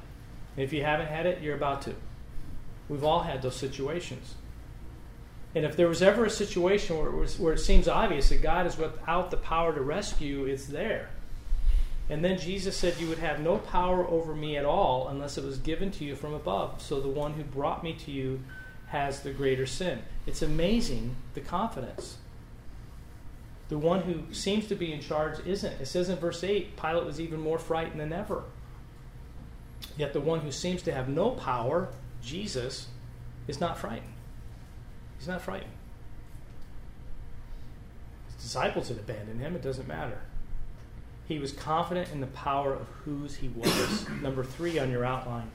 And 0.55 0.65
if 0.65 0.73
you 0.73 0.83
haven't 0.83 1.07
had 1.07 1.25
it, 1.25 1.41
you're 1.41 1.55
about 1.55 1.83
to. 1.83 1.95
We've 2.89 3.03
all 3.03 3.21
had 3.21 3.41
those 3.41 3.55
situations. 3.55 4.35
And 5.57 5.65
if 5.65 5.75
there 5.75 5.87
was 5.87 6.03
ever 6.03 6.25
a 6.25 6.29
situation 6.29 6.99
where 6.99 7.07
it, 7.07 7.15
was, 7.15 7.39
where 7.39 7.53
it 7.53 7.59
seems 7.59 7.87
obvious 7.87 8.29
that 8.29 8.43
God 8.43 8.67
is 8.67 8.77
without 8.77 9.31
the 9.31 9.37
power 9.37 9.73
to 9.73 9.81
rescue, 9.81 10.45
it's 10.45 10.67
there. 10.67 11.09
And 12.11 12.23
then 12.23 12.37
Jesus 12.37 12.77
said, 12.77 12.99
You 12.99 13.07
would 13.07 13.17
have 13.17 13.39
no 13.39 13.57
power 13.57 14.07
over 14.07 14.35
me 14.35 14.55
at 14.55 14.65
all 14.65 15.07
unless 15.07 15.35
it 15.35 15.43
was 15.43 15.57
given 15.57 15.89
to 15.93 16.05
you 16.05 16.15
from 16.15 16.35
above. 16.35 16.79
So 16.79 17.01
the 17.01 17.07
one 17.07 17.33
who 17.33 17.41
brought 17.41 17.83
me 17.83 17.93
to 18.05 18.11
you 18.11 18.39
has 18.89 19.21
the 19.21 19.31
greater 19.31 19.65
sin. 19.65 20.03
It's 20.27 20.43
amazing 20.43 21.15
the 21.33 21.41
confidence. 21.41 22.17
The 23.69 23.79
one 23.79 24.01
who 24.01 24.31
seems 24.35 24.67
to 24.67 24.75
be 24.75 24.93
in 24.93 25.01
charge 25.01 25.43
isn't. 25.43 25.81
It 25.81 25.87
says 25.87 26.07
in 26.09 26.19
verse 26.19 26.43
8 26.43 26.77
Pilate 26.77 27.03
was 27.03 27.19
even 27.19 27.41
more 27.41 27.57
frightened 27.57 27.99
than 27.99 28.13
ever. 28.13 28.43
Yet 29.97 30.13
the 30.13 30.21
one 30.21 30.41
who 30.41 30.51
seems 30.51 30.83
to 30.83 30.93
have 30.93 31.09
no 31.09 31.31
power, 31.31 31.89
Jesus, 32.21 32.89
is 33.47 33.59
not 33.59 33.79
frightened. 33.79 34.13
He's 35.17 35.27
not 35.27 35.41
frightened. 35.41 35.71
His 38.27 38.43
disciples 38.43 38.89
had 38.89 38.97
abandoned 38.97 39.39
him, 39.39 39.55
it 39.55 39.61
doesn't 39.61 39.87
matter. 39.87 40.19
He 41.27 41.39
was 41.39 41.51
confident 41.51 42.11
in 42.11 42.21
the 42.21 42.27
power 42.27 42.73
of 42.73 42.87
whose 43.03 43.35
he 43.35 43.49
was. 43.49 44.07
Number 44.21 44.43
three 44.43 44.79
on 44.79 44.89
your 44.89 45.03
outline. 45.03 45.51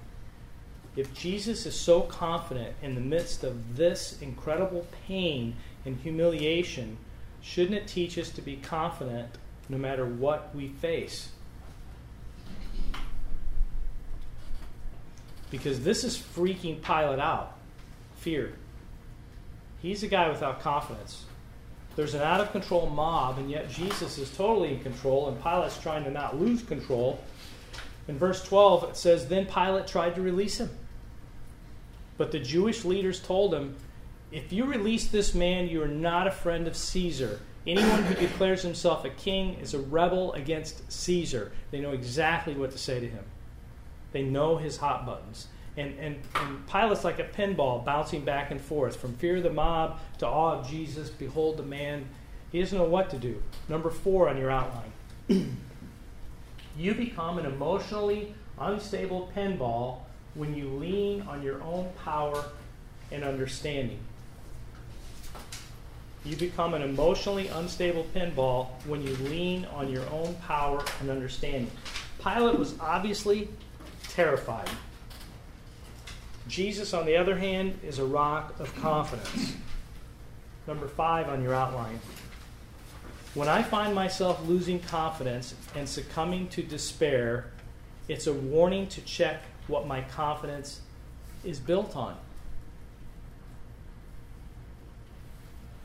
If 0.95 1.15
Jesus 1.15 1.65
is 1.65 1.75
so 1.75 2.03
confident 2.03 2.75
in 2.83 2.95
the 2.95 3.01
midst 3.01 3.45
of 3.45 3.77
this 3.77 4.21
incredible 4.21 4.87
pain 5.07 5.57
and 5.87 5.97
humiliation, 5.97 6.99
shouldn't 7.41 7.75
it 7.75 7.87
teach 7.87 8.19
us 8.19 8.29
to 8.31 8.43
be 8.43 8.57
confident 8.57 9.31
no 9.71 9.79
matter 9.79 10.05
what 10.05 10.55
we 10.55 10.69
face? 10.69 11.31
Because 15.51 15.83
this 15.83 16.05
is 16.05 16.19
freaking 16.19 16.83
Pilate 16.83 17.19
out 17.19 17.57
fear. 18.17 18.55
He's 19.83 20.05
a 20.05 20.09
guy 20.09 20.29
without 20.29 20.61
confidence. 20.61 21.25
There's 21.97 22.15
an 22.15 22.23
out 22.23 22.41
of 22.41 22.53
control 22.53 22.89
mob, 22.89 23.39
and 23.39 23.51
yet 23.51 23.69
Jesus 23.69 24.17
is 24.17 24.35
totally 24.35 24.73
in 24.73 24.81
control, 24.81 25.29
and 25.29 25.43
Pilate's 25.43 25.77
trying 25.77 26.05
to 26.05 26.11
not 26.11 26.41
lose 26.41 26.63
control. 26.63 27.21
In 28.07 28.17
verse 28.17 28.43
12, 28.45 28.91
it 28.91 28.97
says, 28.97 29.27
Then 29.27 29.45
Pilate 29.45 29.89
tried 29.89 30.15
to 30.15 30.23
release 30.23 30.59
him. 30.59 30.71
But 32.17 32.31
the 32.31 32.39
Jewish 32.39 32.85
leaders 32.85 33.21
told 33.21 33.53
him, 33.53 33.77
If 34.31 34.53
you 34.53 34.65
release 34.65 35.09
this 35.09 35.35
man, 35.35 35.69
you 35.69 35.83
are 35.83 35.89
not 35.89 36.29
a 36.29 36.33
friend 36.33 36.69
of 36.69 36.77
Caesar. 36.77 37.41
Anyone 37.67 38.05
who 38.05 38.15
declares 38.15 38.63
himself 38.63 39.05
a 39.05 39.11
king 39.11 39.55
is 39.55 39.75
a 39.75 39.79
rebel 39.79 40.33
against 40.33 40.91
Caesar. 40.91 41.53
They 41.71 41.81
know 41.81 41.93
exactly 41.93 42.55
what 42.55 42.71
to 42.71 42.79
say 42.79 43.01
to 43.01 43.09
him, 43.09 43.25
they 44.13 44.23
know 44.23 44.57
his 44.57 44.77
hot 44.77 45.05
buttons. 45.05 45.49
And, 45.77 45.99
and, 45.99 46.17
and 46.35 46.67
Pilate's 46.67 47.05
like 47.05 47.19
a 47.19 47.25
pinball 47.25 47.85
bouncing 47.85 48.25
back 48.25 48.51
and 48.51 48.61
forth 48.61 48.97
from 48.97 49.15
fear 49.15 49.37
of 49.37 49.43
the 49.43 49.51
mob 49.51 50.01
to 50.19 50.27
awe 50.27 50.59
of 50.59 50.69
Jesus. 50.69 51.09
Behold 51.09 51.57
the 51.57 51.63
man. 51.63 52.05
He 52.51 52.61
doesn't 52.61 52.77
know 52.77 52.85
what 52.85 53.09
to 53.11 53.19
do. 53.19 53.43
Number 53.69 53.89
four 53.89 54.29
on 54.29 54.37
your 54.37 54.51
outline. 54.51 54.93
you 56.77 56.95
become 56.95 57.39
an 57.39 57.47
emotionally 57.47 58.35
unstable 58.59 59.31
pinball 59.35 60.01
when 60.35 60.55
you 60.55 60.69
lean 60.69 61.23
on 61.23 61.43
your 61.43 61.63
own 61.63 61.91
power 62.05 62.45
and 63.11 63.25
understanding. 63.25 63.99
You 66.25 66.37
become 66.37 66.75
an 66.75 66.83
emotionally 66.83 67.49
unstable 67.49 68.07
pinball 68.15 68.69
when 68.87 69.03
you 69.03 69.15
lean 69.17 69.65
on 69.67 69.91
your 69.91 70.09
own 70.11 70.35
power 70.47 70.85
and 71.01 71.11
understanding. 71.11 71.71
Pilate 72.23 72.59
was 72.59 72.79
obviously 72.79 73.49
terrified. 74.09 74.69
Jesus, 76.49 76.93
on 76.93 77.07
the 77.07 77.17
other 77.17 77.37
hand, 77.37 77.79
is 77.83 77.99
a 77.99 78.05
rock 78.05 78.59
of 78.59 78.75
confidence. 78.77 79.55
Number 80.67 80.89
five 80.89 81.29
on 81.29 81.43
your 81.43 81.55
outline. 81.55 81.99
When 83.35 83.49
I 83.49 83.63
find 83.63 83.95
myself 83.95 84.47
losing 84.47 84.79
confidence 84.79 85.55
and 85.75 85.89
succumbing 85.89 86.49
to 86.49 86.63
despair, 86.63 87.47
it's 88.09 88.27
a 88.27 88.33
warning 88.33 88.89
to 88.89 89.01
check 89.03 89.43
what 89.69 89.87
my 89.87 90.03
confidence 90.03 90.81
is 91.45 91.59
built 91.59 91.97
on. 91.97 92.17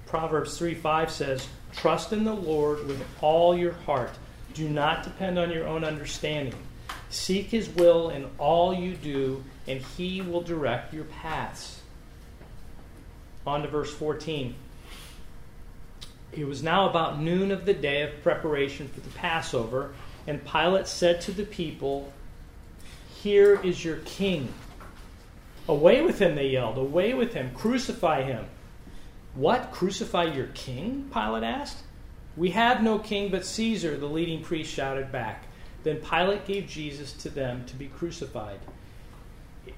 Proverbs 0.06 0.58
3 0.58 0.74
5 0.74 1.12
says, 1.12 1.48
Trust 1.74 2.14
in 2.14 2.24
the 2.24 2.34
Lord 2.34 2.86
with 2.88 3.04
all 3.22 3.58
your 3.58 3.74
heart. 3.74 4.12
Do 4.54 4.68
not 4.68 5.04
depend 5.04 5.38
on 5.38 5.52
your 5.52 5.68
own 5.68 5.84
understanding. 5.84 6.56
Seek 7.10 7.48
his 7.48 7.70
will 7.70 8.10
in 8.10 8.30
all 8.38 8.74
you 8.74 8.94
do, 8.96 9.44
and 9.68 9.82
he 9.82 10.22
will 10.22 10.42
direct 10.42 10.94
your 10.94 11.06
paths. 11.06 11.82
On 13.46 13.62
to 13.62 13.68
verse 13.68 13.94
14. 13.94 14.56
It 16.34 16.46
was 16.46 16.62
now 16.62 16.90
about 16.90 17.20
noon 17.20 17.52
of 17.52 17.66
the 17.66 17.74
day 17.74 18.02
of 18.02 18.22
preparation 18.22 18.90
for 18.90 19.00
the 19.00 19.10
Passover, 19.10 19.94
and 20.28 20.46
Pilate 20.46 20.88
said 20.88 21.22
to 21.22 21.32
the 21.32 21.46
people, 21.46 22.12
Here 23.22 23.60
is 23.62 23.84
your 23.84 23.98
king. 23.98 24.54
Away 25.70 26.02
with 26.02 26.20
him, 26.20 26.36
they 26.36 26.50
yelled. 26.50 26.78
Away 26.78 27.14
with 27.14 27.34
him. 27.34 27.52
Crucify 27.54 28.24
him. 28.24 28.46
What? 29.34 29.72
Crucify 29.72 30.26
your 30.26 30.48
king? 30.48 31.10
Pilate 31.14 31.44
asked. 31.44 31.78
We 32.36 32.52
have 32.52 32.84
no 32.84 33.00
king 33.00 33.32
but 33.32 33.46
Caesar, 33.46 33.98
the 33.98 34.06
leading 34.06 34.44
priest 34.44 34.72
shouted 34.72 35.12
back. 35.12 35.47
Then 35.84 35.98
Pilate 35.98 36.46
gave 36.46 36.68
Jesus 36.68 37.14
to 37.14 37.30
them 37.30 37.66
to 37.66 37.76
be 37.76 37.88
crucified. 37.88 38.60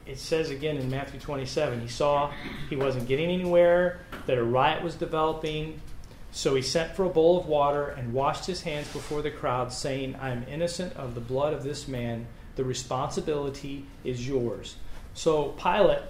It 0.06 0.20
says 0.20 0.50
again 0.50 0.78
in 0.78 0.90
Matthew 0.90 1.20
27 1.20 1.82
he 1.82 1.88
saw 1.88 2.32
he 2.70 2.76
wasn't 2.76 3.08
getting 3.08 3.30
anywhere, 3.30 4.00
that 4.28 4.38
a 4.38 4.44
riot 4.44 4.84
was 4.84 4.96
developing, 4.96 5.82
so 6.32 6.56
he 6.56 6.62
sent 6.62 6.96
for 6.96 7.06
a 7.06 7.10
bowl 7.10 7.40
of 7.40 7.48
water 7.48 7.88
and 7.88 8.14
washed 8.14 8.46
his 8.46 8.62
hands 8.62 8.88
before 8.94 9.22
the 9.22 9.32
crowd, 9.32 9.74
saying, 9.74 10.16
I 10.22 10.30
am 10.30 10.46
innocent 10.48 10.96
of 10.96 11.16
the 11.16 11.22
blood 11.22 11.54
of 11.54 11.64
this 11.64 11.88
man. 11.88 12.28
The 12.56 12.64
responsibility 12.64 13.86
is 14.04 14.28
yours. 14.28 14.76
So 15.16 15.56
Pilate, 15.62 16.04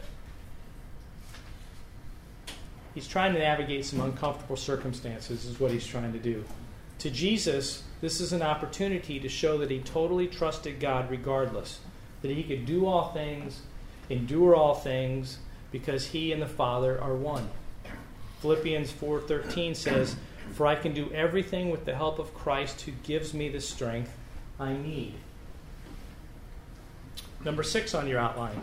he's 2.94 3.08
trying 3.08 3.34
to 3.34 3.40
navigate 3.40 3.86
some 3.86 4.02
uncomfortable 4.02 4.58
circumstances, 4.58 5.46
is 5.46 5.60
what 5.60 5.72
he's 5.72 5.88
trying 5.88 6.12
to 6.12 6.20
do. 6.20 6.44
To 7.00 7.10
Jesus, 7.10 7.84
this 8.02 8.22
is 8.22 8.32
an 8.34 8.42
opportunity 8.42 9.20
to 9.20 9.30
show 9.30 9.58
that 9.58 9.72
he 9.72 9.80
totally 9.80 10.28
trusted 10.28 10.80
God 10.80 11.10
regardless, 11.10 11.80
that 12.22 12.32
he 12.32 12.44
could 12.44 12.66
do 12.66 12.86
all 12.86 13.12
things, 13.12 13.62
endure 14.10 14.56
all 14.56 14.76
things, 14.76 15.40
because 15.72 16.08
he 16.08 16.32
and 16.32 16.42
the 16.42 16.48
Father 16.48 17.00
are 17.02 17.16
one. 17.16 17.50
Philippians 18.42 18.92
4:13 18.92 19.76
says, 19.76 20.16
"For 20.54 20.66
I 20.66 20.76
can 20.76 20.94
do 20.94 21.12
everything 21.14 21.70
with 21.70 21.86
the 21.86 21.96
help 21.96 22.20
of 22.20 22.34
Christ 22.34 22.82
who 22.82 22.92
gives 23.04 23.34
me 23.34 23.50
the 23.50 23.62
strength 23.62 24.18
I 24.60 24.74
need." 24.74 25.16
Number 27.44 27.64
6 27.64 27.94
on 27.94 28.08
your 28.08 28.20
outline. 28.20 28.62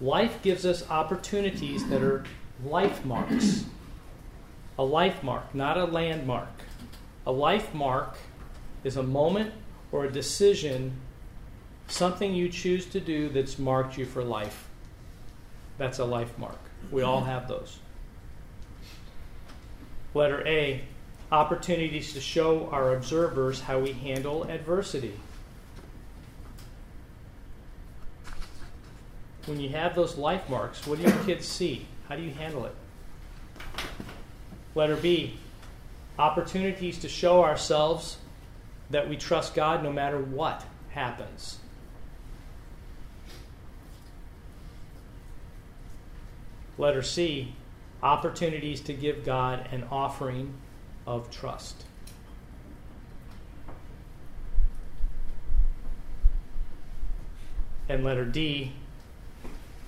Life 0.00 0.42
gives 0.42 0.64
us 0.64 0.88
opportunities 0.88 1.88
that 1.88 2.02
are 2.02 2.24
life 2.64 3.04
marks. 3.04 3.64
A 4.78 4.84
life 4.84 5.22
mark, 5.22 5.54
not 5.54 5.76
a 5.76 5.84
landmark. 5.84 6.62
A 7.28 7.32
life 7.32 7.74
mark 7.74 8.16
is 8.84 8.96
a 8.96 9.02
moment 9.02 9.52
or 9.92 10.06
a 10.06 10.10
decision, 10.10 10.98
something 11.86 12.34
you 12.34 12.48
choose 12.48 12.86
to 12.86 13.00
do 13.00 13.28
that's 13.28 13.58
marked 13.58 13.98
you 13.98 14.06
for 14.06 14.24
life. 14.24 14.66
That's 15.76 15.98
a 15.98 16.06
life 16.06 16.38
mark. 16.38 16.58
We 16.90 17.02
all 17.02 17.20
have 17.20 17.46
those. 17.46 17.80
Letter 20.14 20.42
A 20.48 20.80
opportunities 21.30 22.14
to 22.14 22.20
show 22.20 22.70
our 22.70 22.94
observers 22.94 23.60
how 23.60 23.78
we 23.78 23.92
handle 23.92 24.44
adversity. 24.44 25.12
When 29.44 29.60
you 29.60 29.68
have 29.68 29.94
those 29.94 30.16
life 30.16 30.48
marks, 30.48 30.86
what 30.86 30.98
do 30.98 31.04
your 31.04 31.24
kids 31.24 31.46
see? 31.46 31.86
How 32.08 32.16
do 32.16 32.22
you 32.22 32.30
handle 32.30 32.64
it? 32.64 32.74
Letter 34.74 34.96
B 34.96 35.38
opportunities 36.18 36.98
to 36.98 37.08
show 37.08 37.44
ourselves 37.44 38.18
that 38.90 39.08
we 39.08 39.16
trust 39.16 39.54
God 39.54 39.82
no 39.82 39.92
matter 39.92 40.18
what 40.18 40.64
happens. 40.90 41.58
Letter 46.76 47.02
C 47.02 47.54
opportunities 48.02 48.80
to 48.82 48.92
give 48.92 49.24
God 49.24 49.68
an 49.72 49.84
offering 49.90 50.54
of 51.06 51.30
trust. 51.30 51.84
And 57.88 58.04
letter 58.04 58.24
D 58.24 58.72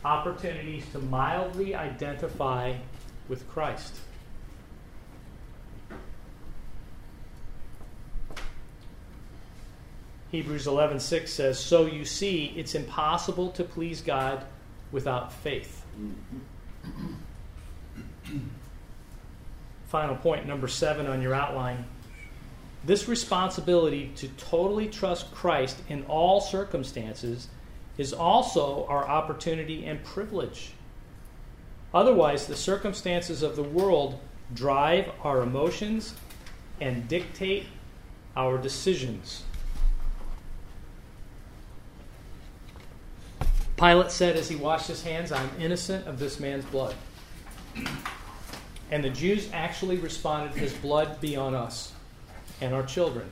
opportunities 0.04 0.84
to 0.92 0.98
mildly 0.98 1.74
identify 1.74 2.74
with 3.28 3.48
Christ. 3.50 3.96
Hebrews 10.30 10.66
11:6 10.66 11.32
says, 11.32 11.58
"So 11.58 11.86
you 11.86 12.04
see, 12.04 12.52
it's 12.56 12.74
impossible 12.74 13.50
to 13.50 13.64
please 13.64 14.00
God 14.00 14.44
without 14.92 15.32
faith." 15.32 15.84
final 19.88 20.14
point, 20.14 20.46
number 20.46 20.68
seven 20.68 21.08
on 21.08 21.20
your 21.20 21.34
outline. 21.34 21.84
This 22.84 23.08
responsibility 23.08 24.12
to 24.16 24.28
totally 24.28 24.88
trust 24.88 25.34
Christ 25.34 25.78
in 25.88 26.04
all 26.04 26.40
circumstances 26.40 27.48
is 27.98 28.12
also 28.12 28.86
our 28.86 29.06
opportunity 29.06 29.84
and 29.84 30.02
privilege. 30.04 30.70
Otherwise, 31.92 32.46
the 32.46 32.56
circumstances 32.56 33.42
of 33.42 33.56
the 33.56 33.64
world 33.64 34.20
drive 34.54 35.10
our 35.22 35.42
emotions 35.42 36.14
and 36.80 37.08
dictate 37.08 37.66
our 38.36 38.56
decisions. 38.56 39.42
Pilate 43.80 44.10
said 44.10 44.36
as 44.36 44.46
he 44.46 44.56
washed 44.56 44.88
his 44.88 45.02
hands, 45.02 45.32
I'm 45.32 45.48
innocent 45.58 46.06
of 46.06 46.18
this 46.18 46.38
man's 46.38 46.66
blood. 46.66 46.94
And 48.90 49.02
the 49.02 49.08
Jews 49.08 49.48
actually 49.54 49.96
responded, 49.96 50.54
His 50.54 50.74
blood 50.74 51.18
be 51.18 51.34
on 51.34 51.54
us 51.54 51.92
and 52.60 52.74
our 52.74 52.82
children. 52.82 53.30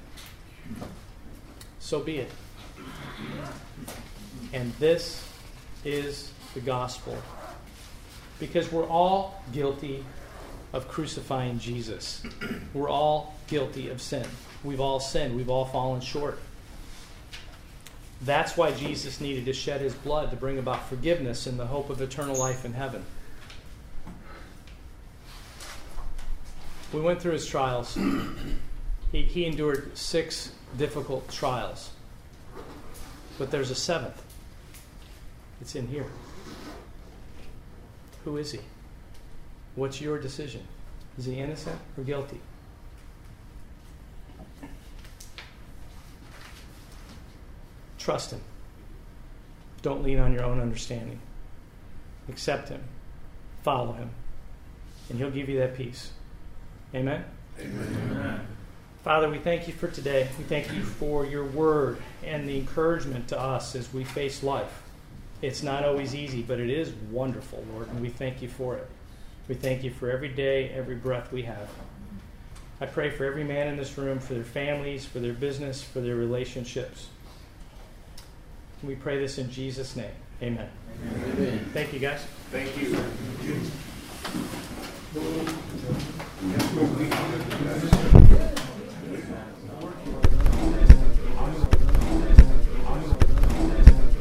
So 1.80 2.00
be 2.00 2.16
it. 2.16 2.30
And 4.54 4.72
this 4.78 5.22
is 5.84 6.32
the 6.54 6.60
gospel. 6.60 7.14
Because 8.40 8.72
we're 8.72 8.88
all 8.88 9.42
guilty 9.52 10.02
of 10.72 10.88
crucifying 10.88 11.58
Jesus. 11.58 12.22
We're 12.72 12.88
all 12.88 13.34
guilty 13.48 13.90
of 13.90 14.00
sin. 14.00 14.26
We've 14.64 14.80
all 14.80 14.98
sinned. 14.98 15.36
We've 15.36 15.50
all 15.50 15.66
fallen 15.66 16.00
short. 16.00 16.40
That's 18.22 18.56
why 18.56 18.72
Jesus 18.72 19.20
needed 19.20 19.44
to 19.44 19.52
shed 19.52 19.80
his 19.80 19.94
blood 19.94 20.30
to 20.30 20.36
bring 20.36 20.58
about 20.58 20.88
forgiveness 20.88 21.46
and 21.46 21.58
the 21.58 21.66
hope 21.66 21.88
of 21.88 22.00
eternal 22.00 22.36
life 22.36 22.64
in 22.64 22.72
heaven. 22.72 23.04
We 26.92 27.00
went 27.00 27.20
through 27.20 27.32
his 27.32 27.46
trials. 27.46 27.96
He, 29.12 29.22
he 29.22 29.44
endured 29.44 29.96
six 29.96 30.52
difficult 30.76 31.30
trials. 31.30 31.90
But 33.38 33.50
there's 33.50 33.70
a 33.70 33.74
seventh. 33.74 34.22
It's 35.60 35.74
in 35.74 35.86
here. 35.86 36.06
Who 38.24 38.36
is 38.36 38.52
he? 38.52 38.60
What's 39.76 40.00
your 40.00 40.18
decision? 40.18 40.62
Is 41.18 41.26
he 41.26 41.38
innocent 41.38 41.78
or 41.96 42.04
guilty? 42.04 42.40
Trust 48.08 48.30
him. 48.30 48.40
Don't 49.82 50.02
lean 50.02 50.18
on 50.18 50.32
your 50.32 50.42
own 50.42 50.60
understanding. 50.60 51.20
Accept 52.30 52.70
him. 52.70 52.82
Follow 53.62 53.92
him. 53.92 54.08
And 55.10 55.18
he'll 55.18 55.30
give 55.30 55.50
you 55.50 55.58
that 55.58 55.76
peace. 55.76 56.12
Amen? 56.94 57.22
Amen. 57.60 58.46
Father, 59.04 59.28
we 59.28 59.36
thank 59.36 59.68
you 59.68 59.74
for 59.74 59.88
today. 59.88 60.26
We 60.38 60.44
thank 60.44 60.72
you 60.72 60.82
for 60.82 61.26
your 61.26 61.44
word 61.44 61.98
and 62.24 62.48
the 62.48 62.56
encouragement 62.56 63.28
to 63.28 63.38
us 63.38 63.74
as 63.74 63.92
we 63.92 64.04
face 64.04 64.42
life. 64.42 64.82
It's 65.42 65.62
not 65.62 65.84
always 65.84 66.14
easy, 66.14 66.40
but 66.40 66.58
it 66.60 66.70
is 66.70 66.94
wonderful, 67.10 67.62
Lord, 67.74 67.88
and 67.88 68.00
we 68.00 68.08
thank 68.08 68.40
you 68.40 68.48
for 68.48 68.74
it. 68.76 68.88
We 69.48 69.54
thank 69.54 69.84
you 69.84 69.90
for 69.90 70.10
every 70.10 70.30
day, 70.30 70.70
every 70.70 70.96
breath 70.96 71.30
we 71.30 71.42
have. 71.42 71.68
I 72.80 72.86
pray 72.86 73.10
for 73.10 73.26
every 73.26 73.44
man 73.44 73.68
in 73.68 73.76
this 73.76 73.98
room, 73.98 74.18
for 74.18 74.32
their 74.32 74.44
families, 74.44 75.04
for 75.04 75.18
their 75.18 75.34
business, 75.34 75.82
for 75.82 76.00
their 76.00 76.16
relationships. 76.16 77.08
We 78.82 78.94
pray 78.94 79.18
this 79.18 79.38
in 79.38 79.50
Jesus' 79.50 79.96
name. 79.96 80.10
Amen. 80.42 80.68
Amen. 81.34 81.70
Thank 81.72 81.92
you, 81.92 81.98
guys. 81.98 82.24
Thank 82.50 82.76
you. 82.76 82.96